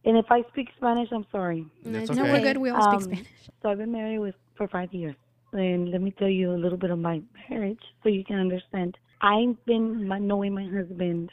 [0.06, 1.66] and if I speak Spanish, I'm sorry.
[1.86, 2.20] That's okay.
[2.20, 2.58] No, we're good.
[2.58, 3.28] We all Um, speak Spanish.
[3.62, 5.16] So I've been married with for five years,
[5.54, 8.98] and let me tell you a little bit of my marriage so you can understand.
[9.22, 11.30] I've been my, knowing my husband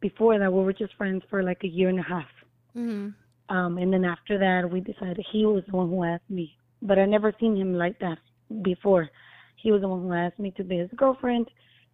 [0.00, 0.52] before that.
[0.52, 2.28] We were just friends for like a year and a half.
[2.74, 3.08] hmm
[3.48, 6.56] Um, and then after that, we decided he was the one who asked me.
[6.82, 8.18] But I never seen him like that
[8.62, 9.08] before.
[9.56, 11.48] He was the one who asked me to be his girlfriend,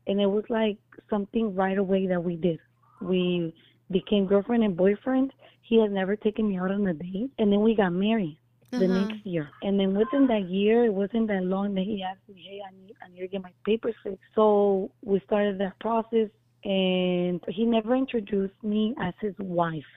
[0.06, 2.58] and it was like something right away that we did.
[3.00, 3.54] We
[3.90, 5.32] became girlfriend and boyfriend.
[5.62, 8.38] He has never taken me out on a date, and then we got married
[8.72, 8.98] the Uh-huh.
[8.98, 9.50] next year.
[9.62, 12.70] And then within that year, it wasn't that long that he asked me, "Hey, I
[12.70, 16.30] need, I need to get my papers fixed." So we started that process,
[16.64, 19.92] and he never introduced me as his wife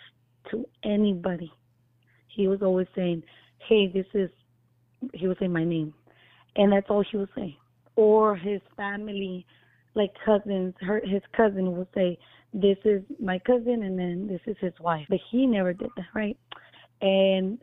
[0.51, 1.51] to anybody.
[2.27, 3.23] He was always saying,
[3.67, 4.29] "Hey, this is,"
[5.13, 5.93] he would say my name,
[6.55, 7.57] and that's all he would say.
[7.95, 9.45] Or his family,
[9.93, 12.17] like cousins, her his cousin would say,
[12.53, 15.05] "This is my cousin," and then this is his wife.
[15.09, 16.37] But he never did that, right?
[17.01, 17.61] And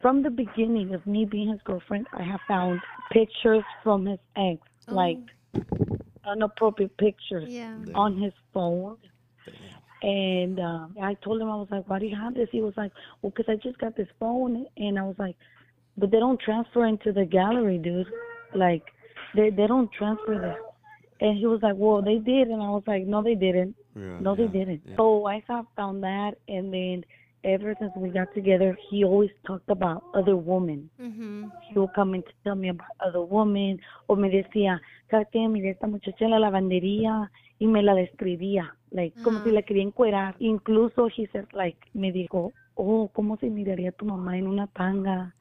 [0.00, 2.80] from the beginning of me being his girlfriend, I have found
[3.12, 4.94] pictures from his ex, oh.
[4.94, 5.18] like
[6.30, 7.78] inappropriate pictures Yeah.
[7.94, 8.98] on his phone.
[10.02, 12.48] And um, I told him, I was like, why do you have this?
[12.50, 12.90] He was like,
[13.22, 14.66] well, because I just got this phone.
[14.76, 15.36] And I was like,
[15.96, 18.06] but they don't transfer into the gallery, dude.
[18.54, 18.82] Like,
[19.36, 20.56] they, they don't transfer this.
[21.20, 22.48] And he was like, well, they did.
[22.48, 23.76] And I was like, no, they didn't.
[23.94, 24.82] Yeah, No, they didn't.
[24.88, 24.96] yeah.
[24.96, 26.32] So I have found that.
[26.48, 27.04] And then
[27.44, 30.90] ever since we got together, he always talked about other women.
[30.98, 33.78] hmm He would come and tell me about other women.
[34.08, 35.46] O me decía, ¿sabes qué?
[35.48, 38.74] Miré esta muchacha en la lavandería y me la describía.
[38.92, 40.36] Like, como si la quería encuerar.
[40.38, 45.34] Incluso, he said, like, me dijo, oh, ¿cómo se miraría tu mamá en una tanga?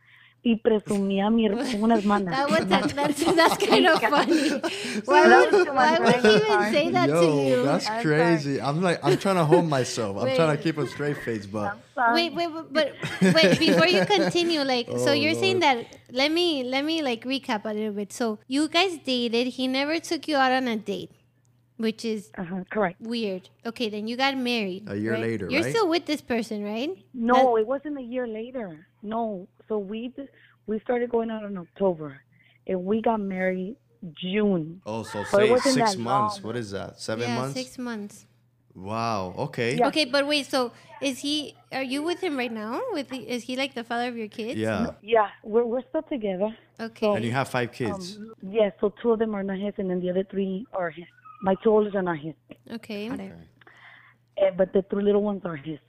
[0.43, 2.31] Y presumía mi en unas manos.
[2.31, 4.49] That was that, that's that's kind of funny.
[5.05, 6.21] Why That would, was too why much, would right?
[6.21, 6.71] he even Sorry.
[6.71, 7.63] say that to Yo, you?
[7.63, 8.59] that's I'm crazy.
[8.59, 10.17] I'm like, I'm trying to hold myself.
[10.17, 12.87] I'm trying to keep a straight face, but Wait, wait, but, but
[13.31, 17.23] wait, before you continue, like, so Oh, you're saying that, let me, let me like
[17.23, 18.11] recap a little bit.
[18.11, 21.11] So you guys dated, he never took you out on a date,
[21.81, 23.01] which is Uh-huh, correct.
[23.01, 23.49] weird.
[23.65, 24.83] Okay, then you got married.
[24.87, 25.21] A year right?
[25.21, 25.69] later, You're right?
[25.73, 26.91] still with this person, right?
[27.13, 28.85] No, it wasn't a year later.
[29.01, 29.47] No.
[29.67, 30.13] So we
[30.67, 32.21] we started going out in October.
[32.67, 33.75] And we got married
[34.13, 34.81] June.
[34.85, 36.35] oh, so But say six months.
[36.37, 36.43] long.
[36.43, 36.99] What is that?
[36.99, 37.53] Seven yeah, months?
[37.59, 38.25] six months.
[38.75, 39.33] Wow.
[39.37, 39.75] Okay.
[39.77, 39.87] Yeah.
[39.87, 42.79] Okay, but wait, so is he, are you with him right now?
[42.93, 44.57] With the, Is he like the father of your kids?
[44.59, 44.91] Yeah.
[45.01, 46.55] Yeah, we're we're still together.
[46.79, 47.11] Okay.
[47.15, 48.17] And you have five kids.
[48.17, 50.89] Um, yeah, so two of them are not his, and then the other three are
[50.89, 51.05] his.
[51.41, 52.35] My two oldest are not his,
[52.71, 53.09] okay.
[54.37, 55.79] eh, but the three little ones are his.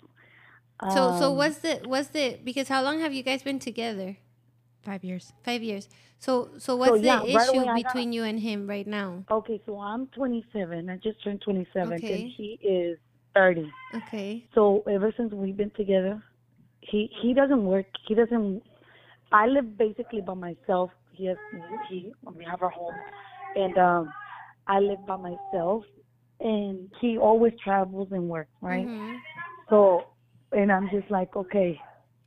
[0.91, 4.17] So, so Um, what's the, what's the, because how long have you guys been together?
[4.83, 5.33] Five years.
[5.45, 5.89] Five years.
[6.19, 8.87] So, so what's yeah, the right issue away I got- between you and him right
[8.87, 9.25] now?
[9.31, 10.89] Okay, so I'm 27.
[10.91, 12.23] I just turned 27, Okay.
[12.23, 12.99] and he is
[13.35, 13.71] 30.
[13.95, 14.45] Okay.
[14.55, 16.23] So ever since we've been together,
[16.81, 17.87] he he doesn't work.
[18.09, 18.63] He doesn't.
[19.31, 20.91] I live basically by myself.
[21.13, 21.37] He has
[21.89, 22.95] he we have our home,
[23.57, 24.13] and um,
[24.73, 25.85] I live by myself.
[26.41, 28.89] And he always travels and works, right?
[28.89, 29.19] Mhm.
[29.69, 30.05] So,
[30.51, 31.79] and I'm just like, okay,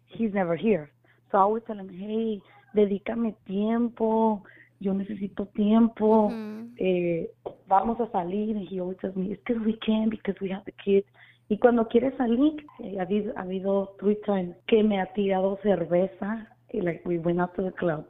[0.06, 0.92] he's never here.
[1.32, 2.42] So I always tell him, hey,
[2.76, 4.44] dedícame tiempo,
[4.80, 6.76] yo necesito tiempo, Mhm.
[6.78, 7.28] eh,
[7.68, 10.64] vamos a salir, and he always tells me, it's because we can, because we have
[10.66, 11.08] the kids.
[11.50, 15.58] Y cuando quiere salir, eh, ha, habido, ha habido three times que me ha tirado
[15.62, 18.06] cerveza, y like we went out to the club,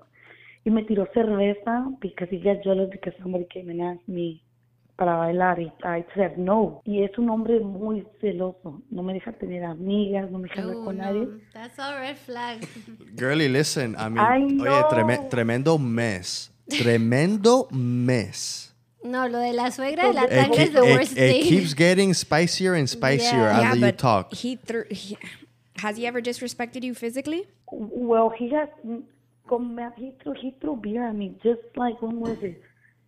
[0.65, 4.41] y me tiró cerveza because he got jealous because somebody came and asked me
[4.97, 6.81] para bailar y I said no.
[6.85, 10.77] Y es un hombre muy celoso, no me deja tener amigas, no me deja hablar
[10.77, 11.03] Oh, con no.
[11.03, 11.27] nadie.
[11.53, 12.65] That's all red flag.
[13.15, 13.95] Girly, listen.
[13.97, 16.51] I mean, I oye, treme- tremendo mes.
[16.69, 18.73] Tremendo mes.
[19.03, 21.15] no, lo de la suegra de la It, tanga is ke- the it- worst it
[21.31, 21.43] thing.
[21.43, 23.71] keeps getting spicier and spicier Yeah.
[23.73, 24.33] as you talk.
[24.33, 25.15] he, threw he
[25.77, 27.45] has he ever disrespected you physically?
[27.71, 28.69] Well, he has
[29.49, 29.95] come back.
[29.97, 32.61] He threw he threw beer at me just like when was it?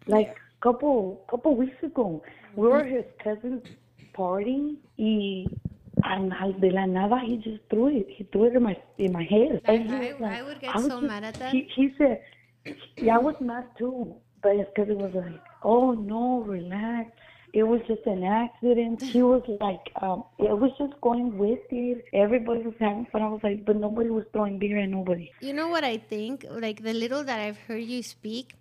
[0.07, 2.23] Like couple couple weeks ago.
[2.55, 3.63] We were at his cousin's
[4.13, 4.77] party.
[4.97, 5.45] Y
[6.03, 8.07] and al- de la nada he just threw it.
[8.09, 9.61] He threw it in my in my head.
[9.67, 11.51] I- And I- like- I would get was so mad at that.
[11.51, 12.21] He, he said,
[12.97, 17.11] "Yeah, I was mad too." But it's because it was like, "Oh no, relax."
[17.53, 19.01] It was just an accident.
[19.11, 22.05] He was like, um, it was just going with it.
[22.13, 23.21] Everybody was having fun.
[23.21, 25.31] I was like, but nobody was throwing beer at nobody.
[25.39, 26.45] You know what I think?
[26.49, 28.55] Like the little that I've heard you speak,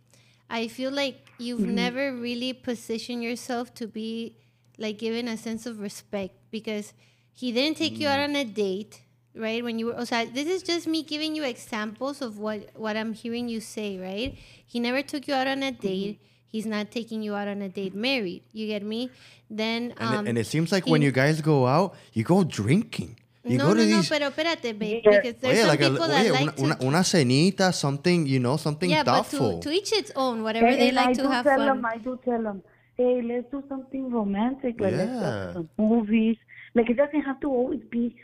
[0.48, 1.74] I feel like you've Mm-hmm.
[1.74, 4.36] never really positioned yourself to be
[4.78, 6.92] like given a sense of respect because
[7.32, 8.24] he didn't take you out Mm.
[8.30, 9.02] on a date,
[9.34, 9.62] right?
[9.64, 12.96] When you were, o sea, this is just me giving you examples of what what
[12.96, 14.36] I'm hearing you say, right?
[14.66, 16.12] He never took you out on a Mm-hmm.
[16.56, 16.62] Date.
[16.64, 18.42] He's not taking you out on a date married.
[18.52, 19.10] You get me?
[19.50, 22.44] Then And, um, it, and it seems like when you guys go out, you go
[22.44, 23.16] drinking.
[23.44, 24.08] You no, go no, to no, these.
[24.08, 25.20] pero espérate, babe, Yeah.
[25.20, 27.72] because there's Oye, some like a, people that oye, like una, to una, una cenita,
[27.72, 29.60] something, you know, something yeah, but thoughtful.
[29.60, 30.42] to, to each its own.
[30.42, 31.66] Whatever And, they and like I to do have tell fun.
[31.66, 32.62] them, I do tell them,
[32.96, 34.80] hey, let's do something romantic.
[34.80, 35.46] Like, let's go Yeah.
[35.46, 36.36] to some movies.
[36.74, 38.16] Like, it doesn't have to always be,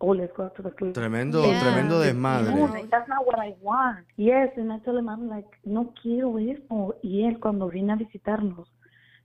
[0.00, 0.94] oh, let's go out to the club.
[0.94, 1.60] Tremendo, Yeah.
[1.60, 2.68] tremendo No, desmadre.
[2.72, 4.06] like, that's not what I want.
[4.16, 6.96] Yes, and I tell him, I'm like, no quiero eso.
[7.02, 8.68] Y él, cuando viene a visitarnos,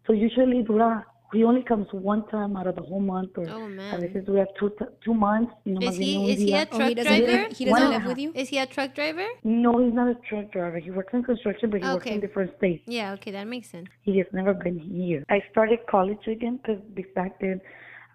[0.06, 3.66] so usually dura, he only comes one time out of the whole month, or Oh,
[3.66, 4.00] a man.
[4.02, 4.72] veces dura two,
[5.04, 5.52] two months.
[5.66, 6.62] Y nomás Is viene un he is he día.
[6.64, 7.32] a Oh, he doesn't driver?
[7.32, 8.32] live, he doesn't One live with you?
[8.36, 9.26] Is he a truck driver?
[9.44, 10.78] No, he's not a truck driver.
[10.78, 12.84] He works in construction, but he works in different states.
[12.86, 13.88] Yeah, okay, that makes sense.
[14.04, 15.24] He has never been here.
[15.30, 16.82] I started college again because
[17.16, 17.62] back then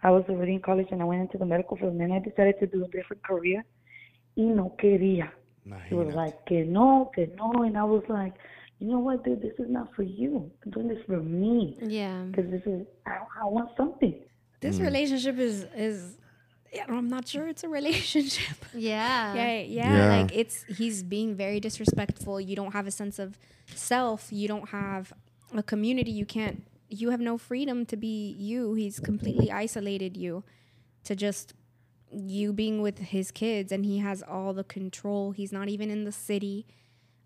[0.02, 1.92] I was already in college and I went into the medical field.
[1.92, 3.64] And then I decided to do a different career.
[4.36, 5.30] Y no quería.
[5.88, 7.62] He was like, que no, que no.
[7.62, 8.34] And I was like,
[8.78, 10.50] you know what, dude, this is not for you.
[10.64, 11.76] I'm doing this for me.
[11.82, 12.22] Yeah.
[12.30, 14.14] Because this is, I, I want something.
[14.60, 14.84] This Mm.
[14.84, 16.16] relationship is is
[16.72, 18.56] yeah, I'm not sure it's a relationship.
[18.74, 19.34] Yeah.
[19.34, 20.16] yeah, yeah, Yeah.
[20.22, 22.40] like it's he's being very disrespectful.
[22.40, 23.38] You don't have a sense of
[23.74, 24.28] self.
[24.32, 25.12] You don't have
[25.54, 26.10] a community.
[26.12, 28.74] You can't you have no freedom to be you.
[28.74, 30.44] He's completely isolated you
[31.04, 31.54] to just
[32.12, 35.30] you being with his kids and he has all the control.
[35.30, 36.66] He's not even in the city.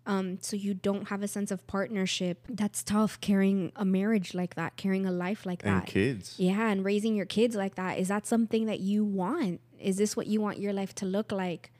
[0.07, 2.45] Um, so you don't have a sense of partnership.
[2.47, 5.87] That's tough carrying a marriage like that, carrying a life like And that.
[5.87, 6.35] kids.
[6.37, 7.97] Yeah, and raising your kids like that.
[7.97, 9.61] Is that something that you want?
[9.79, 11.71] Is this what you want your life to look like?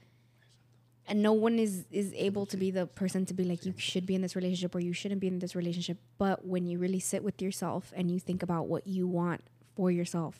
[1.08, 4.06] And no one is is able to be the person to be like you should
[4.06, 5.98] be in this relationship or you shouldn't be in this relationship.
[6.18, 9.42] But when you really sit with yourself and you think about what you want
[9.76, 10.40] for yourself,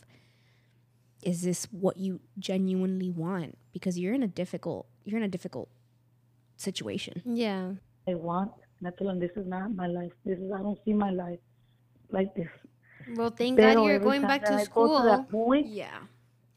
[1.22, 3.58] is this what you genuinely want?
[3.74, 5.70] Because you're in a difficult you're in a difficult
[6.58, 7.22] situation.
[7.26, 7.74] Yeah.
[8.08, 8.52] I want.
[8.80, 10.12] And I tell this is not my life.
[10.26, 11.40] This is, I don't see my life
[12.12, 12.50] like this.
[13.16, 14.98] Well, thank God you're going back to I Go school.
[15.02, 16.00] to that point, Yeah.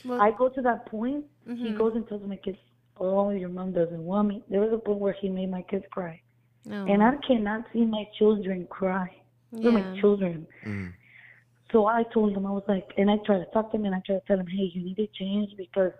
[0.05, 1.79] Well, I go to that point, he mhm.
[1.79, 2.59] goes and tells my kids,
[3.01, 5.85] "Oh, your mom doesn't want me." There was a point where he made my kids
[5.91, 6.21] cry,
[6.67, 6.85] No.
[6.87, 9.11] and I cannot see my children cry.
[9.53, 9.81] They're Yeah.
[9.93, 10.47] my children.
[10.65, 10.93] Mm.
[11.73, 13.95] So I told him, I was like, and I tried to talk to him, and
[13.95, 15.93] I tried to tell him, "Hey, you need to change because,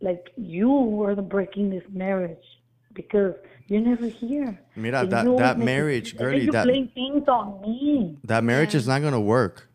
[0.00, 2.44] like, you were the breaking this marriage
[2.92, 3.34] because
[3.66, 6.66] you're never here." Mira, And that, you always that marriage, and then girly, you that,
[6.94, 8.16] things on me.
[8.24, 8.78] that marriage Yeah.
[8.78, 9.67] is not gonna work.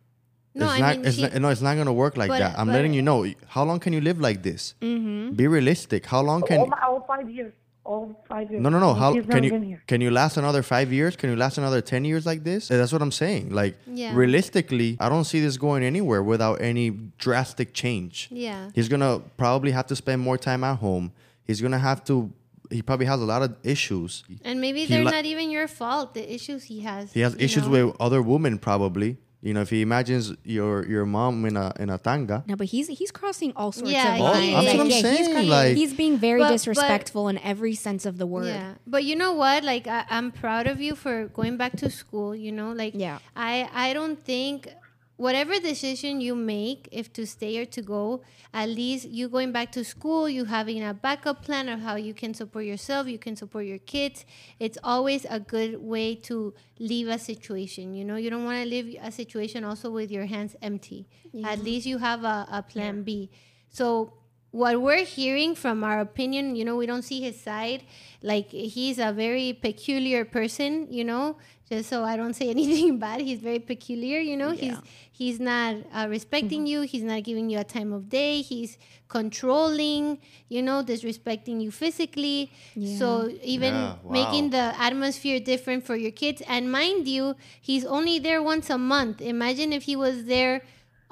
[0.56, 0.98] No, it's I not.
[0.98, 2.60] mean, it's she- not, no, it's not gonna work like But- that.
[2.60, 3.26] I'm but- letting you know.
[3.48, 4.76] How long can you live like this?
[4.82, 5.34] Mm-hmm.
[5.34, 6.06] Be realistic.
[6.06, 6.60] How long can?
[6.60, 8.62] all, my, all five years, all five years.
[8.62, 8.94] No, no, no.
[8.94, 11.16] How can you can you last another five years?
[11.16, 12.68] Can you last another ten years like this?
[12.68, 13.50] That's what I'm saying.
[13.50, 14.14] Like Yeah.
[14.16, 18.30] realistically, I don't see this going anywhere without any drastic change.
[18.32, 18.70] yeah.
[18.76, 21.12] He's gonna probably have to spend more time at home.
[21.46, 22.32] He's gonna have to.
[22.72, 24.24] He probably has a lot of issues.
[24.44, 27.12] And maybe He they're li- not even your fault, the issues he has.
[27.14, 27.88] He has issues know?
[27.88, 29.18] with other women probably.
[29.44, 32.44] You know, if he imagines your your mom in a in a tanga.
[32.48, 34.48] No, but he's he's crossing all sorts Yeah, of lines.
[34.48, 34.54] is.
[34.54, 37.76] That's what I'm he's, saying, cro- like- he's being very But- but- disrespectful in every
[37.76, 38.48] sense of the word.
[38.48, 39.66] Yeah, but you know what?
[39.66, 42.34] Like I, I'm proud of you for going back to school.
[42.34, 43.20] You know, like Yeah.
[43.36, 44.70] I I don't think
[45.18, 48.22] whatever decision you make, if to stay or to go,
[48.54, 52.14] at least you going back to school, you having a backup plan of how you
[52.14, 54.26] can support yourself, you can support your kids.
[54.60, 57.94] It's always a good way to leave a situation.
[57.94, 61.08] You know, you don't want to leave a situation also with your hands empty.
[61.44, 63.30] At least you have a, a plan B.
[63.70, 64.14] So
[64.52, 67.84] what we're hearing from our opinion, you know, we don't see his side.
[68.22, 71.38] Like he's a very peculiar person, you know.
[71.70, 74.52] Just so I don't say anything bad, he's very peculiar, you know.
[74.52, 74.78] He's
[75.12, 76.82] he's not uh, respecting you.
[76.82, 78.42] He's not giving you a time of day.
[78.42, 82.52] He's controlling, you know, disrespecting you physically.
[83.00, 86.42] So even Yeah, making the atmosphere different for your kids.
[86.48, 89.22] And mind you, he's only there once a month.
[89.22, 90.62] Imagine if he was there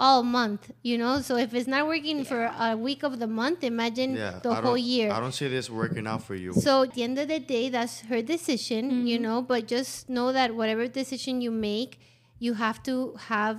[0.05, 1.13] all month, you know.
[1.27, 4.55] So if it's not working for a week of the month, imagine Yeah, the I
[4.55, 5.07] whole don't- year.
[5.11, 6.51] I don't see this working out for you.
[6.53, 9.23] So at the end of the day, that's her decision, you Mm-hmm.
[9.27, 9.37] know.
[9.51, 11.91] But just know that whatever decision you make,
[12.39, 12.95] you have to
[13.33, 13.57] have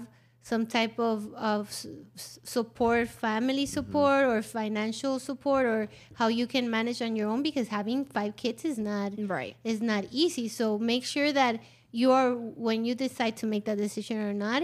[0.53, 1.19] some type of
[1.53, 1.87] of s-
[2.17, 3.79] s- support, family Mm-hmm.
[3.79, 5.81] support, or financial support, or
[6.21, 7.41] how you can manage on your own.
[7.49, 9.55] Because having five kids is not Right.
[9.63, 10.47] is not easy.
[10.59, 11.55] So make sure that
[12.01, 12.31] you are
[12.67, 14.63] when you decide to make that decision or not,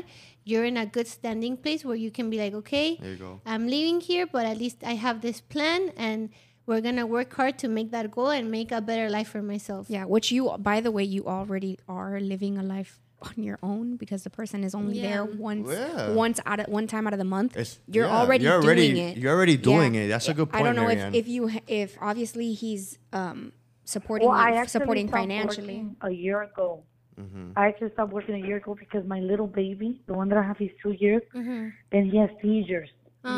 [0.48, 3.40] you're in a good standing place where you can be like, okay, There you go.
[3.44, 6.30] I'm leaving here, but at least I have this plan and
[6.66, 9.86] we're gonna work hard to make that goal and make a better life for myself.
[9.88, 12.92] Yeah, which you, by the way, you already are living a life
[13.28, 16.12] on your own because the person is only there once, Yeah.
[16.24, 17.52] once out of one time out of the month.
[17.56, 19.16] It's- you're yeah, already you're already- doing it.
[19.18, 20.02] you're already doing Yeah.
[20.02, 20.08] it.
[20.08, 21.14] That's a good I don't know Marianne.
[21.14, 23.52] if if you if obviously he's um
[23.84, 25.78] supporting Well, you, actually supporting financially.
[26.00, 26.84] a year ago.
[27.18, 27.52] Mm-hmm.
[27.56, 30.42] I actually stopped working a year ago because my little baby, the one that I
[30.42, 31.72] have, he's two years, Mhm.
[31.92, 32.90] and he has seizures.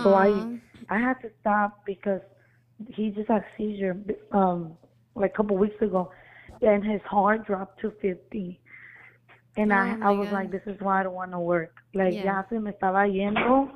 [0.05, 0.29] So I
[0.89, 2.21] I had to stop because
[2.97, 3.97] he just had seizure
[4.33, 4.77] um
[5.15, 6.13] like a couple weeks ago,
[6.63, 8.61] and his heart dropped to fifty.
[9.57, 10.35] And Oh I I was God.
[10.39, 11.75] like, this is why I don't want to work.
[11.95, 12.25] Like Yeah.
[12.25, 13.71] ya se me estaba yendo,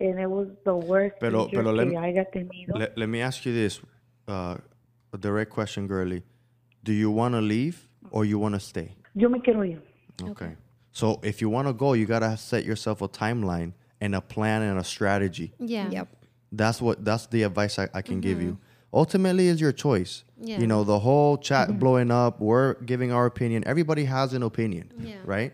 [0.00, 2.72] and it was the worst Pero- pero let que me- tenido.
[2.76, 3.80] Let, let me ask you this,
[4.26, 4.56] uh,
[5.12, 6.22] a direct question, girly.
[6.82, 8.96] Do you want to leave or you want to stay?
[9.14, 9.80] Yo me quiero ir.
[10.22, 10.56] Okay.
[10.92, 14.62] So if you want to go, you gotta set yourself a timeline and a plan
[14.62, 15.52] and a strategy.
[15.58, 15.88] Yeah.
[15.90, 16.08] Yep.
[16.52, 18.58] That's what that's the advice I, I can give you.
[18.92, 20.24] Ultimately, is your choice.
[20.40, 20.58] Yeah.
[20.58, 23.62] You know, the whole chat blowing up, we're giving our opinion.
[23.66, 25.18] Everybody has an opinion, Yeah.
[25.24, 25.52] right?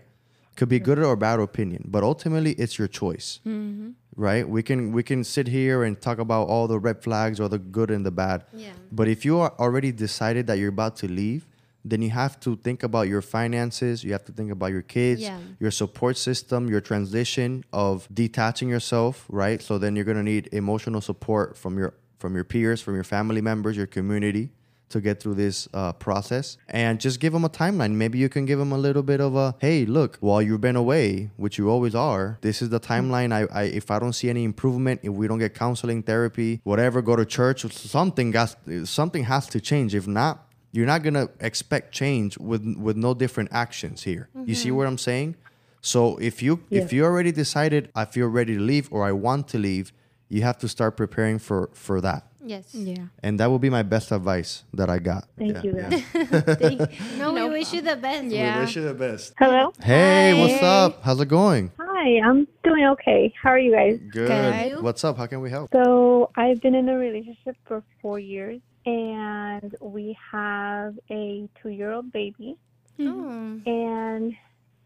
[0.57, 3.91] Could be good or bad opinion, but ultimately, it's your choice, Mm-hmm.
[4.17, 4.49] right?
[4.49, 7.59] We can we can sit here and talk about all the red flags or the
[7.59, 8.45] good and the bad.
[8.55, 8.71] Yeah.
[8.91, 11.47] But if you are already decided that you're about to leave,
[11.91, 14.03] then you have to think about your finances.
[14.05, 15.39] You have to think about your kids, Yeah.
[15.61, 19.63] your support system, your transition of detaching yourself, right?
[19.63, 23.43] So then you're gonna need emotional support from your from your peers, from your family
[23.43, 24.49] members, your community
[24.89, 28.45] to get through this uh, process and just give them a timeline maybe you can
[28.47, 31.69] give them a little bit of a hey look while you've been away which you
[31.69, 35.13] always are this is the timeline I, I if i don't see any improvement if
[35.13, 39.93] we don't get counseling therapy whatever go to church something has something has to change
[39.95, 44.69] if not you're not gonna expect change with with no different actions here you see
[44.69, 44.79] mm-hmm.
[44.79, 45.35] what i'm saying
[45.81, 49.49] so if you if you already decided i feel ready to leave or i want
[49.49, 49.93] to leave
[50.29, 52.73] you have to start preparing for for that Yes.
[52.73, 53.07] Yeah.
[53.25, 55.27] and that would be my best advice that I got.
[55.37, 56.05] Thank you, guys.
[57.19, 58.27] No, we wish you the best.
[58.27, 58.61] Yeah.
[58.61, 59.35] Wish you the best.
[59.37, 59.73] Hello.
[59.83, 61.03] Hey, what's up?
[61.03, 61.73] How's it going?
[61.81, 63.35] Hi, I'm doing okay.
[63.43, 63.99] How are you guys?
[64.11, 64.29] Good.
[64.29, 64.81] Good.
[64.81, 65.19] What's up?
[65.19, 65.71] How can we help?
[65.73, 72.57] So I've been in a relationship for four years, and we have a two-year-old baby.
[72.99, 73.59] Mm-hmm.
[73.67, 73.71] Oh.
[73.71, 74.35] And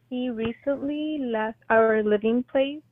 [0.08, 2.82] he recently left our living place.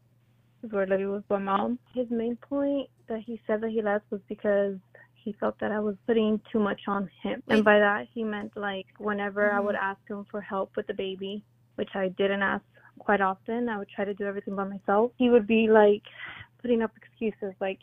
[0.60, 1.78] 'cause We're living with my mom.
[1.94, 4.76] His main point that he said that he left was because
[5.14, 7.42] he felt that I was putting too much on him.
[7.46, 7.56] Wait.
[7.56, 9.84] And by that, he meant like whenever I would mm-hmm.
[9.84, 11.42] ask him for help with the baby,
[11.76, 12.64] which I didn't ask
[12.98, 15.12] quite often, I would try to do everything by myself.
[15.16, 16.02] He would be like
[16.60, 17.80] putting up excuses like,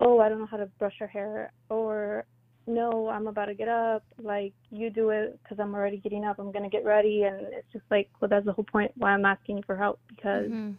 [0.00, 2.24] oh, I don't know how to brush her hair, or
[2.66, 4.02] no, I'm about to get up.
[4.22, 6.38] Like, you do it because I'm already getting up.
[6.38, 7.22] I'm going to get ready.
[7.22, 10.50] And it's just like, well, that's the whole point why I'm asking for help because
[10.50, 10.76] Mhm.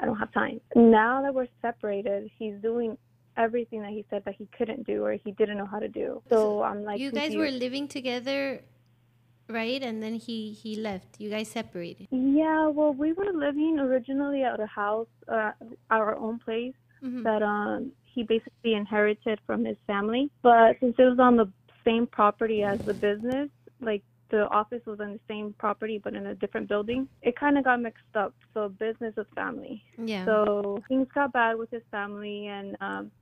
[0.00, 0.60] I don't have time.
[0.76, 2.96] Now that we're separated, he's doing
[3.36, 6.22] everything that he said that he couldn't do or he didn't know how to do.
[6.28, 8.62] So I'm like, you guys were living together,
[9.48, 9.82] right?
[9.82, 11.20] And then he he left.
[11.20, 12.06] You guys separated.
[12.10, 15.52] Yeah, well, we were living originally at a house, uh,
[15.90, 17.22] our own place Mhm.
[17.22, 20.28] that um he basically inherited from his family.
[20.42, 21.48] But since it was on the
[21.84, 23.48] same property as the business,
[23.80, 27.56] like the office was on the same property but in a different building, it kind
[27.56, 28.34] of got mixed up.
[28.54, 29.84] So business is family.
[29.96, 30.24] Yeah.
[30.24, 33.12] So things got bad with his family, and um,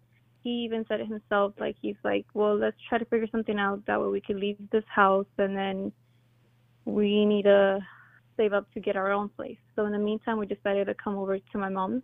[0.43, 1.53] he even said it himself.
[1.61, 3.85] Like he's like, well, let's try to figure something out.
[3.87, 5.93] That way we can leave this house, and then
[6.87, 7.81] we need to
[8.39, 9.59] save up to get our own place.
[9.75, 12.03] So in the meantime, we decided to come over to my mom's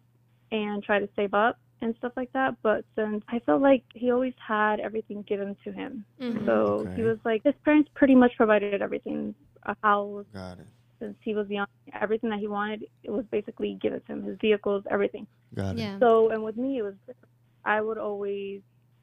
[0.50, 2.54] and try to save up and stuff like that.
[2.62, 6.46] But since I felt like he always had everything given to him, Mhm.
[6.46, 6.94] so Okay.
[6.96, 10.66] he was like his parents pretty much provided everything, a house Got it.
[10.98, 11.66] since he was young.
[12.00, 14.22] Everything that he wanted, it was basically given to him.
[14.22, 15.26] His vehicles, everything.
[15.54, 15.80] Got it.
[15.80, 15.98] Yeah.
[15.98, 16.94] So, and with me, it was
[17.64, 18.60] I would always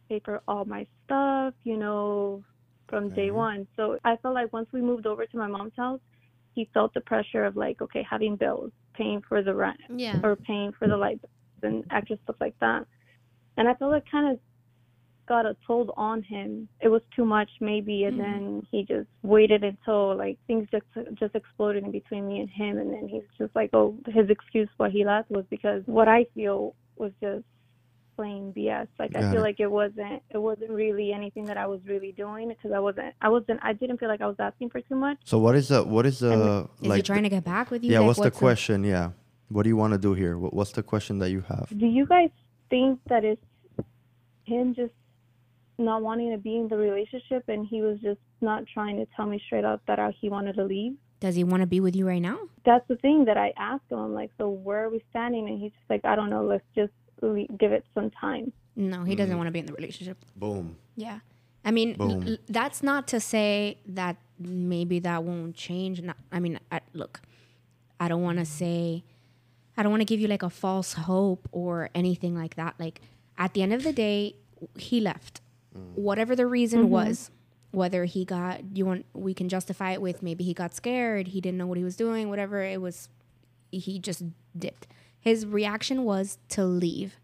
[0.09, 2.43] pay for all my stuff, you know,
[2.89, 3.67] from day one.
[3.77, 6.01] So I felt like once we moved over to my mom's house,
[6.55, 10.19] he felt the pressure of like, okay, having bills, paying for the rent, Yeah.
[10.23, 11.32] or paying for the light bills
[11.64, 12.86] and extra stuff like that.
[13.57, 14.39] And I felt like kind of
[15.28, 16.68] got a toll on him.
[16.82, 18.22] It was too much maybe, and hmm.
[18.22, 20.86] then he just waited until like things just
[21.20, 24.70] just exploded in between me and him, and then he's just like, oh, his excuse
[24.78, 27.45] why he left was because what I feel was just
[28.20, 28.88] plain BS.
[28.99, 29.41] Like I feel it.
[29.41, 33.14] like it wasn't it wasn't really anything that I was really doing because I wasn't
[33.22, 35.18] I wasn't I didn't feel like I was asking for too much.
[35.24, 36.97] So what is the what is the Is like?
[36.97, 37.93] he trying to get back with you?
[37.93, 37.99] yeah.
[37.99, 38.84] Like, what's the question?
[38.84, 39.12] Yeah.
[39.50, 40.38] What do you want to do here?
[40.38, 41.68] What, what's the question that you have?
[41.78, 42.30] Do you guys
[42.70, 43.41] think that it's
[44.45, 44.93] him just
[45.78, 49.26] not wanting to be in the relationship and he was just not trying to tell
[49.26, 50.93] me straight up that uh, he wanted to leave?
[51.20, 52.38] Does he want to be with you right now?
[52.66, 53.97] That's the thing that I asked him.
[54.00, 55.47] I'm like, so where are we standing?
[55.50, 56.43] And he's just like, I don't know.
[56.45, 58.54] Let's just le- give it some time.
[58.76, 60.18] No, he doesn't want to be in the relationship.
[60.36, 60.78] Boom.
[60.95, 61.20] Yeah.
[61.66, 66.02] I mean, l- that's not to say that maybe that won't change.
[66.02, 67.20] Not, I mean, I, look,
[68.00, 69.04] I don't want to say,
[69.80, 72.75] I don't want to give you like a false hope or anything like that.
[72.77, 72.99] Like,
[73.38, 74.36] at the end of the day,
[74.75, 75.39] he left.
[75.73, 75.93] Mm.
[75.95, 76.89] Whatever the reason mm-hmm.
[76.89, 77.32] was,
[77.71, 81.39] whether he got, you want, we can justify it with maybe he got scared, he
[81.39, 83.07] didn't know what he was doing, whatever it was,
[83.71, 84.21] he just
[84.57, 84.86] dipped.
[85.17, 87.15] His reaction was to leave.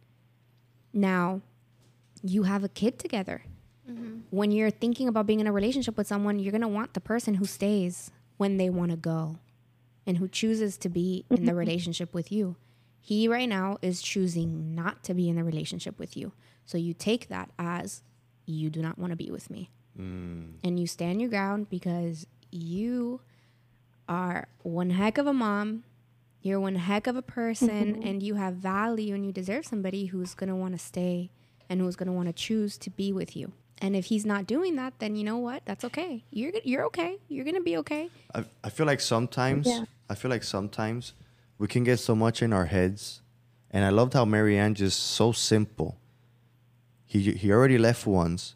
[0.93, 1.41] Now,
[2.23, 3.43] you have a kid together
[3.89, 4.19] mm-hmm.
[4.29, 7.01] when you're thinking about being in a relationship with someone, you're going to want the
[7.01, 9.39] person who stays when they want to go
[10.05, 11.57] and who chooses to be in the mm-hmm.
[11.57, 12.55] relationship with you.
[13.01, 16.31] He right now is choosing not to be in the relationship with you.
[16.65, 18.01] So you take that as
[18.45, 19.69] you do not want to be with me.
[19.99, 20.53] Mm.
[20.63, 23.21] And you stand your ground because you
[24.09, 25.83] are one heck of a mom.
[26.41, 28.07] You're one heck of a person mm-hmm.
[28.07, 31.31] and you have value and you deserve somebody who's going to want to stay
[31.69, 33.51] and who's going to want to choose to be with you.
[33.79, 35.63] And if he's not doing that, then you know what?
[35.65, 36.23] That's okay.
[36.31, 37.17] You're you're okay.
[37.27, 38.09] You're going to be okay.
[38.33, 39.85] I, I feel like sometimes Yeah.
[40.09, 41.13] I feel like sometimes
[41.57, 43.21] we can get so much in our heads,
[43.71, 45.97] and I loved how Marianne just so simple.
[47.05, 48.55] He he already left once.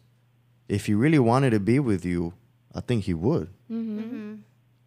[0.68, 2.34] If he really wanted to be with you,
[2.74, 3.48] I think he would.
[3.70, 4.34] Mm-hmm.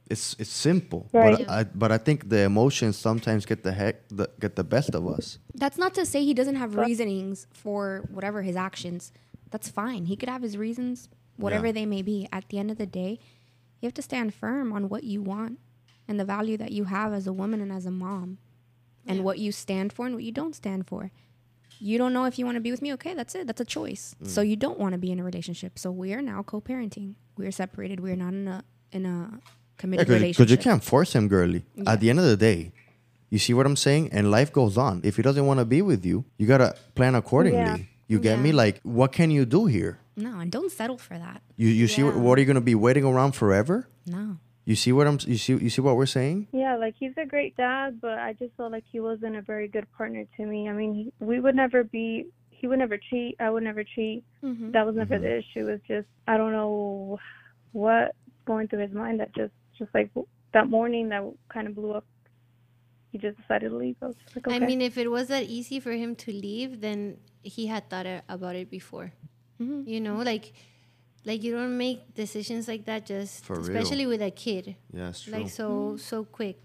[0.09, 1.38] It's it's simple, Right.
[1.39, 4.95] but I but I think the emotions sometimes get the heck the, get the best
[4.95, 5.39] of us.
[5.55, 9.11] That's not to say he doesn't have reasonings for whatever his actions.
[9.49, 10.05] That's fine.
[10.05, 11.74] He could have his reasons, whatever Yeah.
[11.74, 12.28] they may be.
[12.32, 13.20] At the end of the day,
[13.80, 15.59] you have to stand firm on what you want
[16.08, 18.38] and the value that you have as a woman and as a mom
[19.06, 21.12] and what you stand for and what you don't stand for.
[21.80, 22.93] You don't know if you want to be with me.
[22.93, 23.47] Okay, that's it.
[23.47, 24.16] That's a choice.
[24.24, 24.28] Mm.
[24.30, 25.78] So you don't want to be in a relationship.
[25.78, 27.16] So we are now co-parenting.
[27.36, 27.99] We are separated.
[27.99, 29.39] We are not in a in a
[29.78, 30.49] committed Because relationship.
[30.51, 31.66] you can't force him, girly.
[31.76, 31.91] Yeah.
[31.91, 32.72] At the end of the day,
[33.30, 34.10] you see what I'm saying?
[34.14, 35.01] And life goes on.
[35.04, 37.60] If he doesn't want to be with you, you gotta plan accordingly.
[37.60, 37.78] Yeah.
[38.08, 38.51] You get me?
[38.51, 39.99] Like, what can you do here?
[40.16, 41.41] No, and don't settle for that.
[41.58, 43.88] You you see what, what are you gonna be waiting around forever?
[44.06, 44.38] No.
[44.66, 46.47] You see what I'm you see you see what we're saying?
[46.53, 49.68] Yeah, like he's a great dad, but I just felt like he wasn't a very
[49.68, 50.70] good partner to me.
[50.70, 52.28] I mean, he, we would never be.
[52.49, 53.36] He would never cheat.
[53.41, 54.24] I would never cheat.
[54.41, 54.72] Mm-hmm.
[54.72, 55.68] That was never the issue.
[55.68, 57.20] It was just I don't know
[57.74, 60.09] what going through his mind that just just like
[60.53, 62.05] that morning that kind of blew up.
[63.11, 63.97] He just decided to leave.
[64.01, 64.55] I was like, okay.
[64.55, 68.07] I mean, if it was that easy for him to leave, then he had thought
[68.30, 69.11] about it before.
[69.61, 69.88] Mhm.
[69.88, 70.53] You know, like,
[71.26, 73.63] like you don't make decisions like that just, For real.
[73.78, 75.34] especially with a kid, Yeah, it's true.
[75.34, 76.57] like so so quick.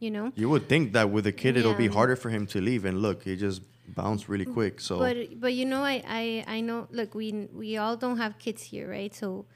[0.00, 0.30] You know.
[0.36, 1.98] you would think that with a kid it'll be Yeah.
[1.98, 4.80] harder for him to leave, and look, he just bounced really quick.
[4.80, 6.86] So But but you know, I, I I know.
[6.92, 9.12] Look, we we all don't have kids here, right?
[9.12, 9.46] So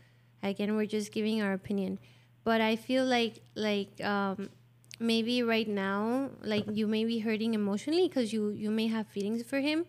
[0.42, 2.00] again, we're just giving our opinion.
[2.42, 4.50] But I feel like like um,
[4.98, 9.44] maybe right now, like you may be hurting emotionally because you you may have feelings
[9.44, 9.86] for him.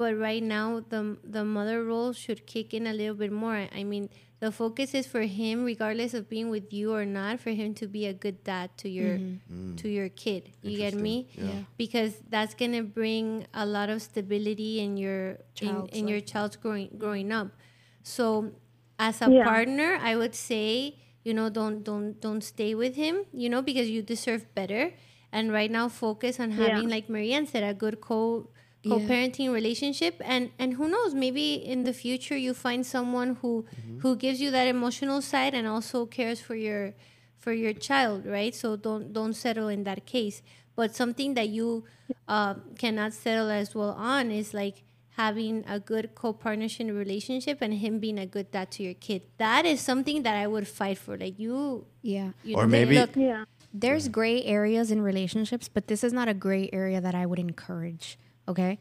[0.00, 3.68] But right now, the the mother role should kick in a little bit more.
[3.68, 4.08] I mean,
[4.40, 7.86] the focus is for him, regardless of being with you or not, for him to
[7.86, 9.52] be a good dad to your mm-hmm.
[9.52, 9.76] mm.
[9.76, 10.56] to your kid.
[10.62, 11.28] You get me?
[11.28, 11.48] Interesting.
[11.48, 11.64] Yeah.
[11.76, 16.56] because that's gonna bring a lot of stability in your in, Child's in your child's
[16.56, 17.52] growing growing up.
[18.02, 18.56] So,
[18.98, 19.44] as a Yeah.
[19.44, 20.96] partner, I would say
[21.28, 23.28] you know don't don't don't stay with him.
[23.36, 24.96] You know because you deserve better.
[25.30, 28.48] And right now, focus on having like Marianne said a good co
[28.88, 33.66] co-parenting relationship and and who knows maybe in the future you find someone who
[34.00, 36.94] who gives you that emotional side and also cares for your
[37.38, 38.54] for your child, right?
[38.54, 40.42] So don't don't settle in that case.
[40.76, 41.84] But something that you
[42.28, 44.82] uh, cannot settle as well on is like
[45.16, 49.22] having a good co-partnership relationship and him being a good dad to your kid.
[49.36, 51.18] That is something that I would fight for.
[51.18, 52.30] Like you, Yeah.
[52.44, 53.44] you Or know, maybe- look, Yeah.
[53.74, 57.38] There's gray areas in relationships, but this is not a gray area that I would
[57.38, 58.18] encourage.
[58.50, 58.78] Okay.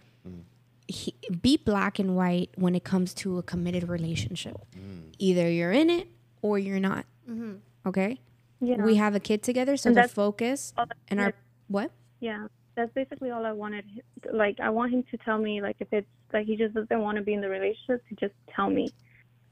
[0.88, 1.13] He,
[1.43, 4.57] be black and white when it comes to a committed relationship.
[4.76, 5.13] Mm.
[5.20, 6.07] Either you're in it
[6.41, 7.05] or you're not.
[7.30, 7.57] Mm-hmm.
[7.86, 8.20] Okay.
[8.59, 8.78] Yeah.
[8.78, 10.74] We have a kid together, so And the focus
[11.07, 11.39] and our matters.
[11.67, 11.91] what?
[12.20, 13.86] Yeah, that's basically all I wanted.
[14.34, 17.17] Like, I want him to tell me, like, if it's like he just doesn't want
[17.17, 18.89] to be in the relationship, to just tell me,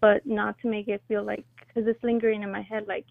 [0.01, 2.85] but not to make it feel like because it's lingering in my head.
[2.87, 3.05] Like,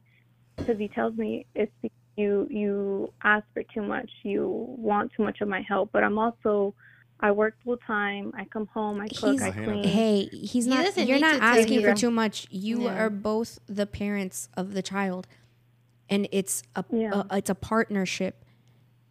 [0.57, 5.23] because he tells me it's be- you you ask for too much, you want too
[5.23, 6.75] much of my help, but I'm also
[7.21, 8.33] I work full time.
[8.37, 9.85] I come home, I cook, He's- I clean.
[9.85, 10.85] Hey, he's He not.
[10.85, 12.47] doesn't You're not asking for too much.
[12.51, 13.03] You Yeah.
[13.05, 15.27] are both the parents of the child,
[16.11, 17.23] and it's a, Yeah.
[17.31, 18.45] a it's a partnership.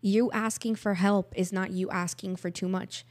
[0.02, 3.06] You asking for help is not you asking for too much.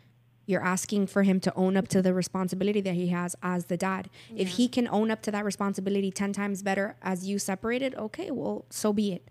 [0.47, 3.77] You're asking for him to own up to the responsibility that he has as the
[3.79, 4.11] dad.
[4.37, 8.31] If he can own up to that responsibility ten times better as you separated, okay,
[8.31, 9.29] well, so be it.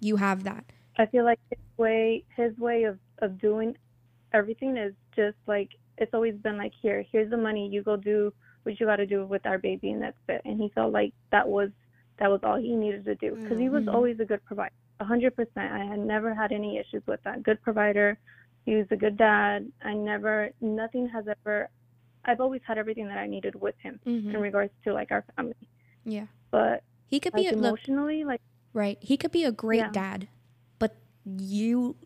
[0.00, 0.64] You have that.
[0.98, 3.78] I feel like his way his way of of doing
[4.32, 8.32] everything is just like it's always been like here here's the money you go do
[8.64, 10.42] what you got to do with our baby and that's it.
[10.44, 11.70] And he felt like that was
[12.18, 15.04] that was all he needed to do because he was always a good provider a
[15.04, 15.72] hundred percent.
[15.72, 17.42] I had never had any issues with that.
[17.42, 18.18] Good provider.
[18.64, 19.70] He was a good dad.
[19.84, 21.68] I never nothing has ever
[22.24, 24.34] I've always had everything that I needed with him Mhm.
[24.34, 25.54] in regards to like our family.
[26.04, 28.40] Yeah, but he could like be a, look, emotionally like
[28.72, 28.98] Right.
[29.00, 29.90] He could be a great Yeah.
[29.92, 30.28] dad,
[30.78, 31.96] but you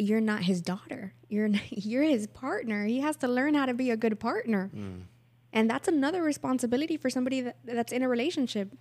[0.00, 1.12] you're not his daughter.
[1.28, 2.86] You're n- you're his partner.
[2.86, 4.70] He has to learn how to be a good partner.
[4.74, 5.02] Mm.
[5.52, 8.72] And that's another responsibility for somebody that, that's in a relationship.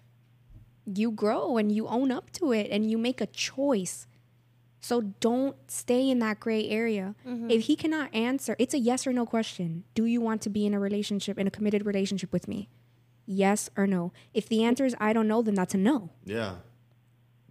[0.86, 4.07] You grow and you own up to it and you make a choice.
[4.82, 7.15] So don't stay in that gray area.
[7.28, 7.51] Mm-hmm.
[7.51, 9.84] If he cannot answer, it's a yes or no question.
[9.93, 12.70] Do you want to be in a relationship, in a committed relationship with me?
[13.26, 14.13] Yes or no.
[14.34, 16.11] If the answer is I don't know, then that's a no.
[16.24, 16.55] Yeah.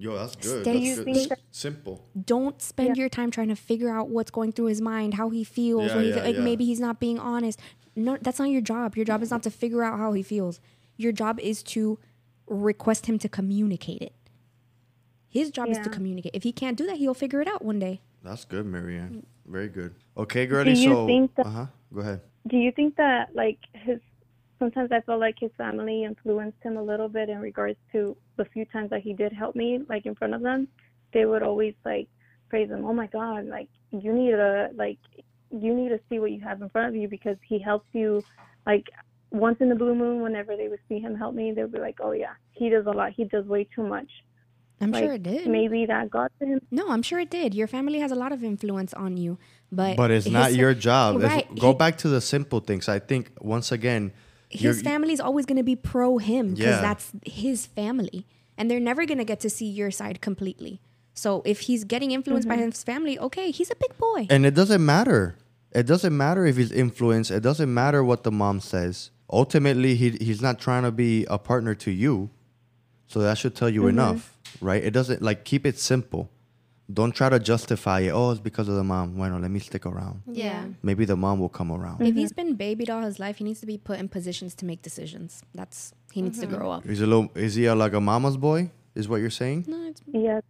[0.00, 0.62] Yo, that's good.
[0.62, 1.30] Stay- That's good.
[1.30, 2.06] that- Simple.
[2.24, 5.42] don't spend your time trying to figure out what's going through his mind, how he
[5.42, 6.42] feels, Yeah, what he yeah, fe- like yeah.
[6.42, 7.58] maybe he's not being honest.
[7.96, 8.94] No, that's not your job.
[8.96, 10.60] Your job is not to figure out how he feels.
[10.96, 11.98] Your job is to
[12.46, 14.12] request him to communicate it.
[15.28, 16.32] His job is to communicate.
[16.34, 18.00] If he can't do that, he'll figure it out one day.
[18.22, 19.26] That's good, Marianne.
[19.46, 19.94] Very good.
[20.16, 20.72] Okay, girlie.
[20.74, 21.66] you so, think that- uh huh.
[21.92, 22.20] Go ahead.
[22.46, 23.98] do you think that like his
[24.58, 28.46] sometimes I feel like his family influenced him a little bit in regards to the
[28.46, 30.68] few times that he did help me, like in front of them,
[31.12, 32.08] they would always like
[32.48, 32.84] praise him.
[32.86, 34.98] Oh my God, like you need to like
[35.50, 38.22] you need to see what you have in front of you because he helps you
[38.66, 38.86] like
[39.30, 41.78] once in the blue moon whenever they would see him help me, they would be
[41.78, 43.12] like, Oh yeah, he does a lot.
[43.12, 44.10] He does way too much.
[44.80, 45.48] I'm like sure it did.
[45.48, 46.60] maybe that got to him.
[46.70, 47.52] No, I'm sure it did.
[47.52, 49.36] Your family has a lot of influence on you,
[49.72, 51.16] but But it's not your job.
[51.16, 51.58] It's- Right.
[51.58, 52.88] go He- back to the simple things.
[52.88, 54.14] I think once again, you're-
[54.50, 56.80] his family is always going to be pro him because Yeah.
[56.80, 58.26] that's his family
[58.56, 60.80] and they're never going to get to see your side completely
[61.14, 64.54] so if he's getting influenced by his family okay he's a big boy And it
[64.54, 65.36] doesn't matter.
[65.72, 67.30] It doesn't matter if he's influenced.
[67.30, 69.10] It doesn't matter what the mom says.
[69.30, 72.30] Ultimately, he he's not trying to be a partner to you.
[73.06, 73.98] So that should tell you Mm-hmm.
[74.00, 74.82] enough, right?
[74.82, 76.30] It doesn't like keep it simple.
[76.90, 78.10] Don't try to justify it.
[78.10, 79.14] Oh, it's because of the mom.
[79.16, 80.22] Bueno, let me stick around.
[80.26, 80.64] yeah.
[80.82, 82.00] Maybe the mom will come around.
[82.00, 84.64] if he's been babied all his life he needs to be put in positions to
[84.64, 87.30] make decisions that's he needs to grow up He's a little.
[87.34, 88.70] Is he a, like a mama's boy?
[88.94, 89.64] Is what you're saying?
[89.68, 90.42] no, it's, Yes.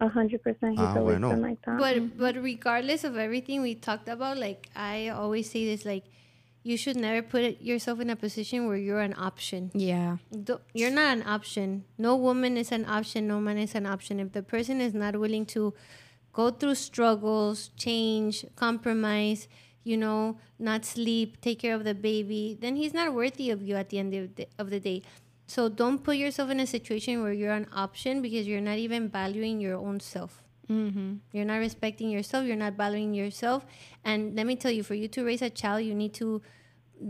[0.00, 1.30] A hundred percent he's Ah, always bueno.
[1.30, 1.78] been like that.
[1.78, 6.04] But but regardless of everything we talked about, like I always say this, like
[6.64, 9.70] you should never put yourself in a position where you're an option.
[9.74, 10.16] yeah
[10.72, 11.84] You're not an option.
[11.98, 13.28] No woman is an option.
[13.28, 14.18] No man is an option.
[14.18, 15.74] If the person is not willing to
[16.32, 19.46] go through struggles, change, compromise,
[19.84, 23.76] you know, not sleep, take care of the baby, then he's not worthy of you
[23.76, 25.02] at the end of the, of the day.
[25.46, 29.10] So don't put yourself in a situation where you're an option because you're not even
[29.10, 30.42] valuing your own self.
[30.70, 31.14] Mm-hmm.
[31.32, 32.46] You're not respecting yourself.
[32.46, 33.64] You're not valuing yourself.
[34.04, 36.42] And let me tell you, for you to raise a child, you need to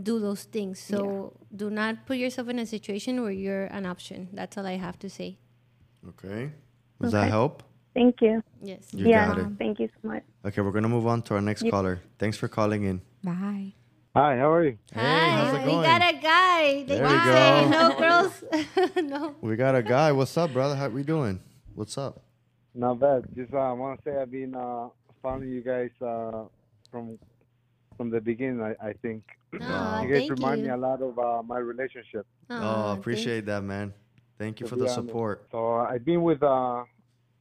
[0.03, 0.79] do those things.
[0.79, 4.29] So do not put yourself in a situation where you're an option.
[4.33, 5.37] That's all I have to say.
[6.09, 6.51] Okay.
[7.01, 7.63] Does that help?
[7.93, 8.43] Thank you.
[8.61, 8.87] Yes.
[8.91, 9.47] You yeah, got it.
[9.57, 10.23] thank you so much.
[10.45, 12.01] Okay, we're gonna move on to our next caller.
[12.19, 13.01] Thanks for calling in.
[13.23, 13.73] bye
[14.15, 14.77] Hi, how are you?
[14.93, 16.83] Hey, how's Hi, it we got a guy.
[16.83, 17.89] They There can we go.
[17.89, 18.43] no, girls.
[19.03, 19.35] no.
[19.41, 20.11] We got a guy.
[20.13, 20.75] What's up, brother?
[20.75, 21.41] How we doing?
[21.73, 22.24] What's up?
[22.75, 23.23] Not bad.
[23.35, 24.89] Just uh, I want to say I've been uh,
[25.21, 26.43] following you guys uh,
[26.91, 27.17] from
[27.97, 28.61] from the beginning.
[28.61, 29.23] I, I think
[29.61, 30.65] Aw, you guys thank remind you.
[30.65, 32.25] me a lot of uh, my relationship.
[32.49, 33.93] Aw, oh, thank- appreciate that, man.
[34.37, 35.07] Thank you to for be the honest.
[35.07, 35.47] support.
[35.51, 36.83] So I've been with uh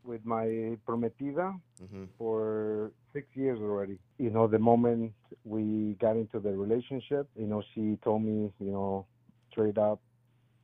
[0.04, 2.06] with my prometida Mhm.
[2.18, 3.98] for six years already.
[4.18, 5.12] You know, the moment
[5.44, 9.06] we got into the relationship, you know, she told me, you know,
[9.50, 10.00] straight up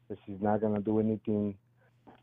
[0.08, 1.56] that she's not gonna do anything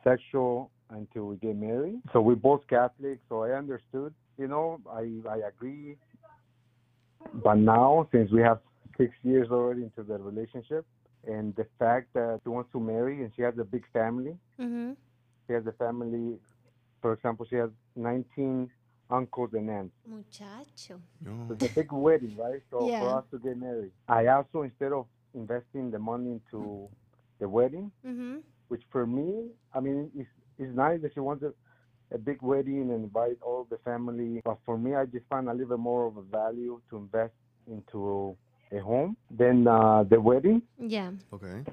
[0.05, 2.01] sexual until we get married.
[2.13, 4.13] So we're both Catholic, so I understood.
[4.37, 5.97] You know, I I agree.
[7.43, 8.59] But now, since we have
[8.97, 10.85] six years already into the relationship,
[11.25, 14.91] and the fact that she wants to marry and she has a big family, Mm-hmm.
[15.47, 16.37] she has a family.
[17.01, 18.69] For example, she has 19
[19.09, 19.95] uncles and aunts.
[20.07, 20.99] Muchacho.
[21.23, 21.45] No.
[21.47, 22.61] So it's a big wedding, right?
[22.69, 22.99] So Yeah.
[22.99, 26.89] for us to get married, I also instead of investing the money into
[27.39, 28.37] the wedding, Mm-hmm.
[28.69, 30.29] which for me, I mean, it's
[30.59, 31.53] it's nice that she wants a,
[32.13, 34.41] a big wedding and invite all the family.
[34.43, 37.33] But for me, I just find a little bit more of a value to invest
[37.67, 38.35] into
[38.71, 40.61] a home than uh, the wedding.
[40.79, 41.11] Yeah.
[41.33, 41.63] Okay.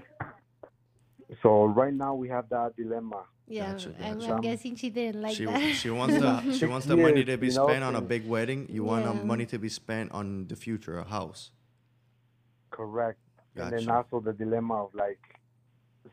[1.43, 3.25] So right now we have that dilemma.
[3.47, 3.73] Yeah.
[3.73, 4.33] Gotcha, I'm, gotcha.
[4.33, 5.75] I'm guessing she didn't like she that.
[5.75, 8.27] she wants the she wants the money to be You know, spent on a big
[8.27, 8.67] wedding.
[8.71, 11.51] You want the money to be spent on the future, a house.
[12.71, 13.19] Correct.
[13.57, 15.21] And then also the dilemma of like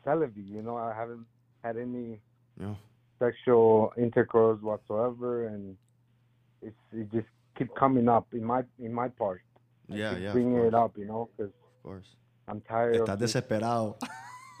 [0.04, 0.42] celibacy.
[0.42, 1.26] You know, I haven't
[1.62, 2.20] had any
[2.62, 2.74] Yeah.
[3.18, 5.76] sexual intercourse whatsoever, and
[6.62, 7.26] it's it just
[7.58, 9.42] keep coming up in my in my part.
[9.90, 12.08] I Yeah, keep yeah, of bringing it up, you know, because Of course.
[12.48, 13.96] I'm tired Estás of desesperado.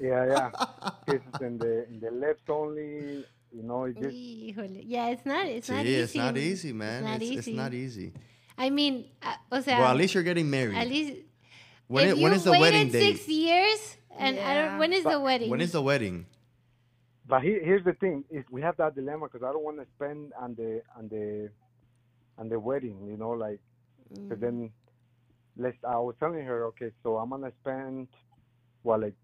[0.00, 0.50] yeah, yeah,
[1.06, 3.24] kisses in the in the lips only.
[3.54, 5.44] You know, it just Yeah, it's not.
[5.46, 6.00] It's See, not easy.
[6.00, 7.04] it's not easy, man.
[7.04, 8.12] not It's, it's not easy.
[8.56, 10.76] I mean, uh, o sea, Well, at least you're getting married.
[10.76, 11.20] at least
[11.88, 13.16] when, if it, when you is the wedding waited date?
[13.20, 13.80] six years,
[14.18, 14.78] and I don't, Yeah.
[14.78, 15.50] when is the wedding?
[15.50, 16.24] When is the wedding?
[17.28, 19.86] But here, here's the thing: is we have that dilemma because I don't want to
[19.96, 21.50] spend on the on the
[22.38, 23.06] on the wedding.
[23.06, 23.60] You know, like
[24.12, 24.40] Mm.
[24.40, 24.70] then
[25.56, 25.76] let's.
[25.88, 28.08] I was telling her, okay, so I'm gonna spend
[28.82, 29.14] what like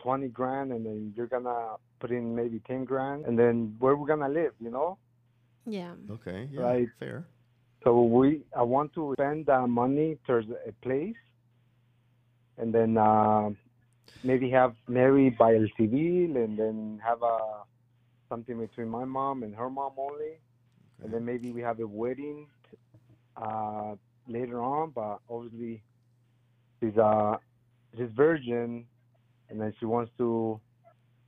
[0.00, 4.06] twenty grand, and then you're gonna put in maybe ten grand, and then where we're
[4.06, 4.52] gonna live?
[4.60, 4.98] You know.
[5.66, 5.94] Yeah.
[6.10, 6.88] Okay, yeah, Right.
[6.98, 7.24] fair.
[7.84, 11.16] So we, I want to spend that money towards a place,
[12.58, 13.50] and then uh,
[14.22, 17.38] maybe have marry by el civil, and then have a
[18.28, 20.38] something between my mom and her mom only,
[21.02, 22.46] and then maybe we have a wedding
[23.36, 23.94] uh,
[24.28, 24.90] later on.
[24.90, 25.82] But obviously,
[26.80, 27.36] she's uh
[27.96, 28.86] she's virgin,
[29.48, 30.60] and then she wants to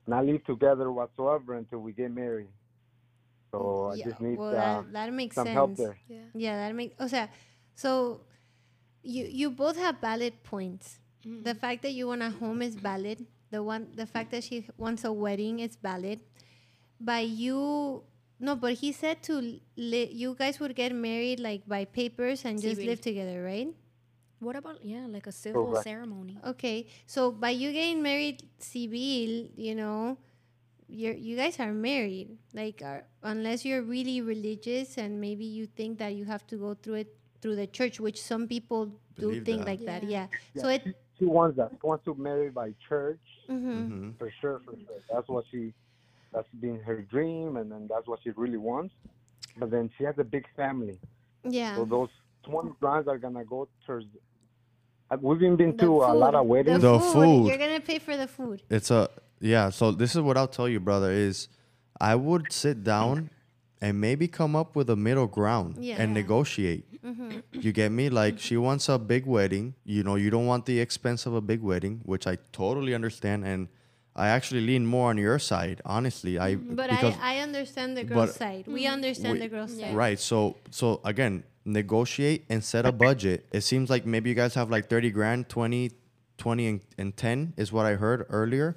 [0.07, 2.49] not live together whatsoever until we get married.
[3.51, 4.05] So yeah.
[4.05, 4.53] I just need well, uh,
[4.83, 5.55] that, that makes some sense.
[5.55, 5.99] help there.
[6.09, 6.19] Yeah.
[6.35, 6.95] Yeah, that makes.
[7.01, 7.29] O sea,
[7.75, 8.21] so
[9.03, 10.99] you you both have valid points.
[11.27, 13.27] The fact that you want a home is valid.
[13.51, 16.21] The one, the fact that she wants a wedding is valid.
[17.01, 18.03] By you,
[18.39, 22.61] no, but he said to li- you guys would get married like by papers and
[22.61, 22.87] just Civil.
[22.91, 23.69] live together, right?
[24.39, 25.85] What about yeah, like a civil Correct.
[25.85, 26.39] ceremony?
[26.47, 30.19] Okay, so by you getting married civil, you know,
[30.89, 32.37] you're you guys are married.
[32.53, 36.75] Like, are, unless you're really religious and maybe you think that you have to go
[36.75, 38.87] through it through the church, which some people
[39.19, 39.67] do Believe think that.
[39.67, 40.03] like that.
[40.05, 40.27] Yeah.
[40.55, 40.63] Yeah.
[40.63, 40.97] So it.
[41.19, 41.71] She wants that.
[41.73, 43.89] She wants to marry by church mhm.
[43.89, 44.97] hmm for sure, for sure.
[45.13, 45.73] That's what she,
[46.33, 48.95] that's been her dream, and then that's what she really wants.
[49.59, 50.99] But then she has a big family,
[51.45, 51.77] Yeah.
[51.77, 52.09] so those
[52.43, 54.07] twenty grand are gonna go towards.
[55.11, 56.83] uh, We've even been The to a lot of weddings.
[56.83, 57.13] The food.
[57.13, 57.49] food.
[57.49, 58.63] You're gonna pay for the food.
[58.69, 59.09] It's a
[59.41, 59.71] yeah.
[59.71, 61.11] So this is what I'll tell you, brother.
[61.13, 61.49] Is
[62.01, 63.31] I would sit down
[63.81, 65.97] and maybe come up with a middle ground Yeah.
[66.01, 66.85] and negotiate.
[67.05, 67.39] Mm-hmm.
[67.53, 68.09] You get me?
[68.09, 69.75] Like she wants a big wedding.
[69.85, 73.45] You know, you don't want the expense of a big wedding, which I totally understand.
[73.45, 73.69] And
[74.17, 76.39] I actually lean more on your side, honestly.
[76.39, 76.75] I mm-hmm.
[76.75, 78.65] But because I, I understand the girl's but- side.
[78.67, 78.93] We mm-hmm.
[78.95, 79.95] understand we- the girl's side.
[79.95, 80.19] Right.
[80.19, 83.47] So so again, negotiate and set a budget.
[83.53, 85.91] It seems like maybe you guys have like 30 grand, 20,
[86.39, 88.77] 20 and, and 10 is what I heard earlier.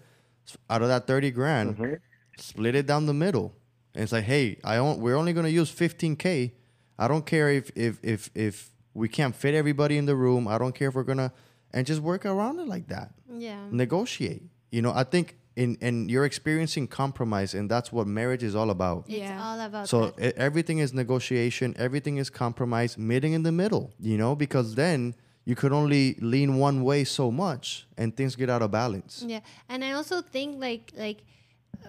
[0.70, 1.94] Out of that 30 grand, Mm-hmm.
[2.38, 3.54] split it down the middle.
[4.00, 6.54] And it's like, hey, I own, we're only gonna use 15k.
[6.98, 10.48] I don't care if if if if we can't fit everybody in the room.
[10.48, 11.34] I don't care if we're gonna
[11.74, 13.12] and just work around it like that.
[13.30, 13.60] Yeah.
[13.72, 14.44] Negotiate.
[14.72, 18.70] You know, I think in and you're experiencing compromise and that's what marriage is all
[18.70, 19.00] about.
[19.10, 19.44] It's Yeah.
[19.46, 20.38] all about So that.
[20.38, 25.56] everything is negotiation, everything is compromise, meeting in the middle, you know, because then you
[25.56, 29.26] could only lean one way so much and things get out of balance.
[29.28, 31.18] Yeah, and I also think like like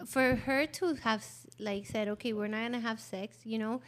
[0.07, 1.25] for her to have
[1.59, 3.37] like said, okay, we're not gonna have sex.
[3.45, 3.81] You know,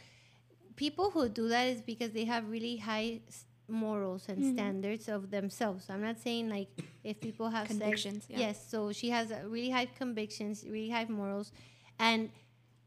[0.75, 5.31] people who do that is because they have really high s- morals and standards of
[5.31, 5.89] themselves.
[5.89, 6.69] I'm not saying like
[7.03, 8.29] if people have Convictions, sex.
[8.29, 8.39] yeah.
[8.39, 11.51] Yes, so she has uh, really high convictions, really high morals,
[11.99, 12.29] and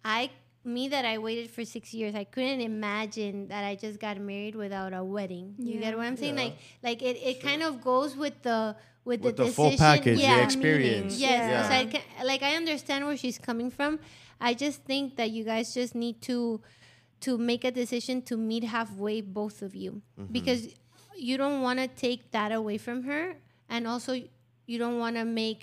[0.04, 0.30] I.
[0.64, 4.56] Me that I waited for six years, I couldn't imagine that I just got married
[4.56, 5.54] without a wedding.
[5.58, 6.34] You get what I'm saying?
[6.34, 8.74] Like, like it, it kind of goes with the
[9.06, 9.86] with, With the, the full decision.
[9.86, 10.44] package, the yeah.
[10.44, 11.12] experience.
[11.18, 11.78] Yes, Yeah.
[11.78, 13.98] I can, like I understand where she's coming from.
[14.40, 16.60] I just think that you guys just need to
[17.26, 20.32] to make a decision to meet halfway, both of you, Mm-hmm.
[20.38, 20.60] because
[21.16, 23.36] you don't want to take that away from her,
[23.70, 24.12] and also
[24.66, 25.60] you don't want to make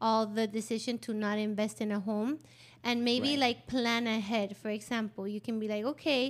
[0.00, 2.38] all the decision to not invest in a home,
[2.82, 4.56] and maybe like plan ahead.
[4.56, 6.24] For example, you can be like, okay.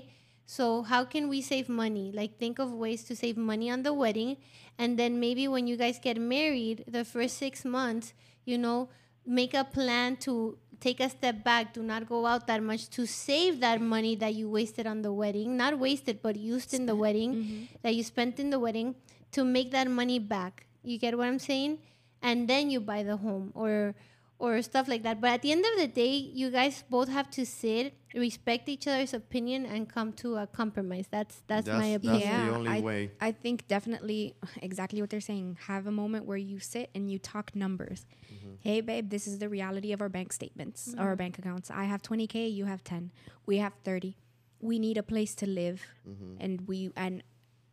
[0.47, 2.13] So how can we save money?
[2.15, 4.37] Like think of ways to save money on the wedding
[4.79, 8.89] and then maybe when you guys get married, the first 6 months, you know,
[9.27, 13.07] make a plan to take a step back, do not go out that much to
[13.07, 16.95] save that money that you wasted on the wedding, not wasted but used in the
[16.95, 17.65] wedding mm-hmm.
[17.83, 18.95] that you spent in the wedding
[19.33, 20.67] to make that money back.
[20.85, 21.79] You get what I'm saying?
[22.23, 23.95] And then you buy the home or
[24.39, 25.21] or stuff like that.
[25.21, 28.87] But at the end of the day, you guys both have to sit, respect each
[28.87, 31.07] other's opinion, and come to a compromise.
[31.11, 32.31] That's that's, my opinion.
[32.31, 33.11] that's the only I, way.
[33.21, 35.59] I think definitely exactly what they're saying.
[35.67, 38.05] Have a moment where you sit and you talk numbers.
[38.33, 38.55] Mm-hmm.
[38.61, 41.71] Hey, babe, this is the reality of our bank statements or our bank accounts.
[41.71, 43.13] I have 20K, you have 10.
[43.47, 44.17] We have 30.
[44.61, 45.83] We need a place to live.
[46.09, 46.37] Mm-hmm.
[46.41, 47.23] And we, and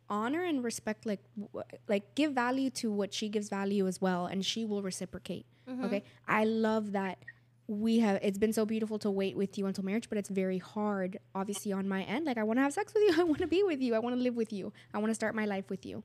[0.08, 4.26] honor and respect, like, w- like give value to what she gives value as well.
[4.26, 5.46] And she will reciprocate.
[5.68, 6.04] Okay.
[6.26, 7.18] I love that
[7.66, 10.58] we have it's been so beautiful to wait with you until marriage but it's very
[10.58, 12.26] hard obviously on my end.
[12.26, 13.14] Like i want to have sex with you.
[13.20, 13.94] I want to be with you.
[13.94, 14.72] I want to live with you.
[14.92, 16.02] I want to start my life with you.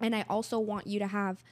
[0.00, 1.42] And i also want you to have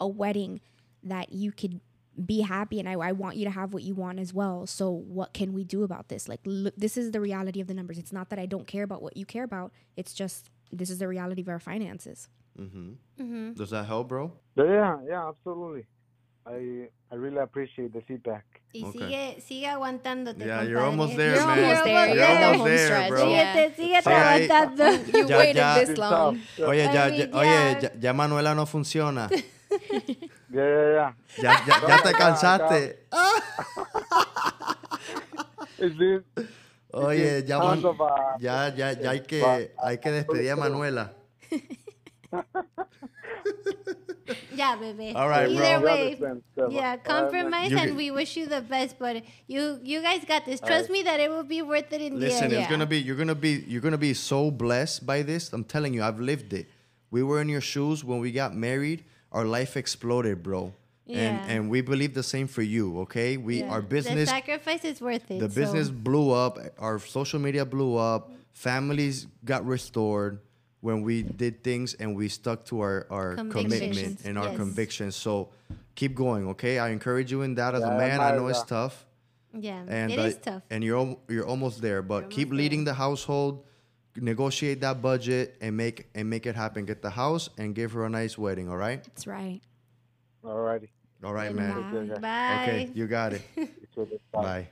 [0.00, 0.60] a wedding
[1.02, 1.80] that you could
[2.24, 4.66] be happy and I, I want you to have what you want as well.
[4.66, 6.28] So what can we do about this?
[6.28, 7.98] Like look, this is the reality of the numbers.
[7.98, 9.72] It's not that i don't care about what you care about.
[9.96, 12.28] It's just this is the reality of our finances.
[12.58, 13.52] Mm-hmm.
[13.52, 14.32] Does that help, bro?
[14.56, 15.84] Yeah, yeah, absolutely.
[16.46, 18.44] I I really appreciate the feedback.
[18.72, 18.98] Y Okay.
[18.98, 20.38] sigue, sigue aguantándote.
[20.44, 20.90] Yeah, you're compadre.
[20.90, 21.58] almost there, You're man.
[21.58, 22.06] almost there.
[22.06, 23.28] You're You're the almost there, bro.
[23.30, 23.54] Yeah.
[23.56, 24.86] Síguete, síguete aguantando.
[25.16, 27.80] you Ya- waited ya- this long Oye, ya, ya- oye, yeah.
[27.82, 29.28] ya, ya Manuela no funciona.
[30.46, 31.10] Yeah, yeah, yeah.
[31.42, 32.82] Ya, ya, ya te cansaste.
[35.78, 36.24] It's been
[36.94, 38.08] Oye, ya, Man- of, uh,
[38.40, 39.42] ya, ya, ya hay que,
[39.82, 41.12] hay que despedir a Manuela.
[44.54, 45.12] Yeah, baby.
[45.14, 45.48] All right.
[45.48, 46.18] Either You way,
[46.70, 48.98] yeah, compromise, You and we wish you the best.
[48.98, 50.60] But you, you guys got this.
[50.60, 52.50] Trust me that it will be worth it in Listen, the end.
[52.52, 55.52] Listen, it's gonna be you're gonna be you're gonna be so blessed by this.
[55.52, 56.68] I'm telling you, I've lived it.
[57.10, 59.04] We were in your shoes when we got married.
[59.30, 60.72] Our life exploded, bro.
[61.06, 61.18] Yeah.
[61.18, 62.98] And and we believe the same for you.
[63.00, 63.68] Okay, we Yeah.
[63.70, 65.38] our The business sacrifice is worth it.
[65.38, 66.58] the so- business blew up.
[66.78, 68.32] Our social media blew up.
[68.52, 70.40] Families got restored
[70.86, 74.56] when we did things and we stuck to our our commitment and our yes.
[74.62, 75.16] convictions.
[75.16, 75.32] So
[75.98, 76.78] keep going, okay?
[76.78, 78.20] I encourage you in that as a man.
[78.20, 79.04] I know it's tough.
[79.52, 80.62] Yeah, and it uh, is tough.
[80.70, 83.64] and you're you're almost there but keep leading the household
[84.14, 88.04] negotiate that budget and make and make it happen get the house and give her
[88.04, 89.62] a nice wedding all right that's right
[90.44, 90.88] Alrighty.
[91.24, 91.62] all right Bye.
[91.62, 92.20] man Okay.
[92.20, 92.62] Bye.
[92.62, 93.42] okay you got it
[93.94, 94.68] So bye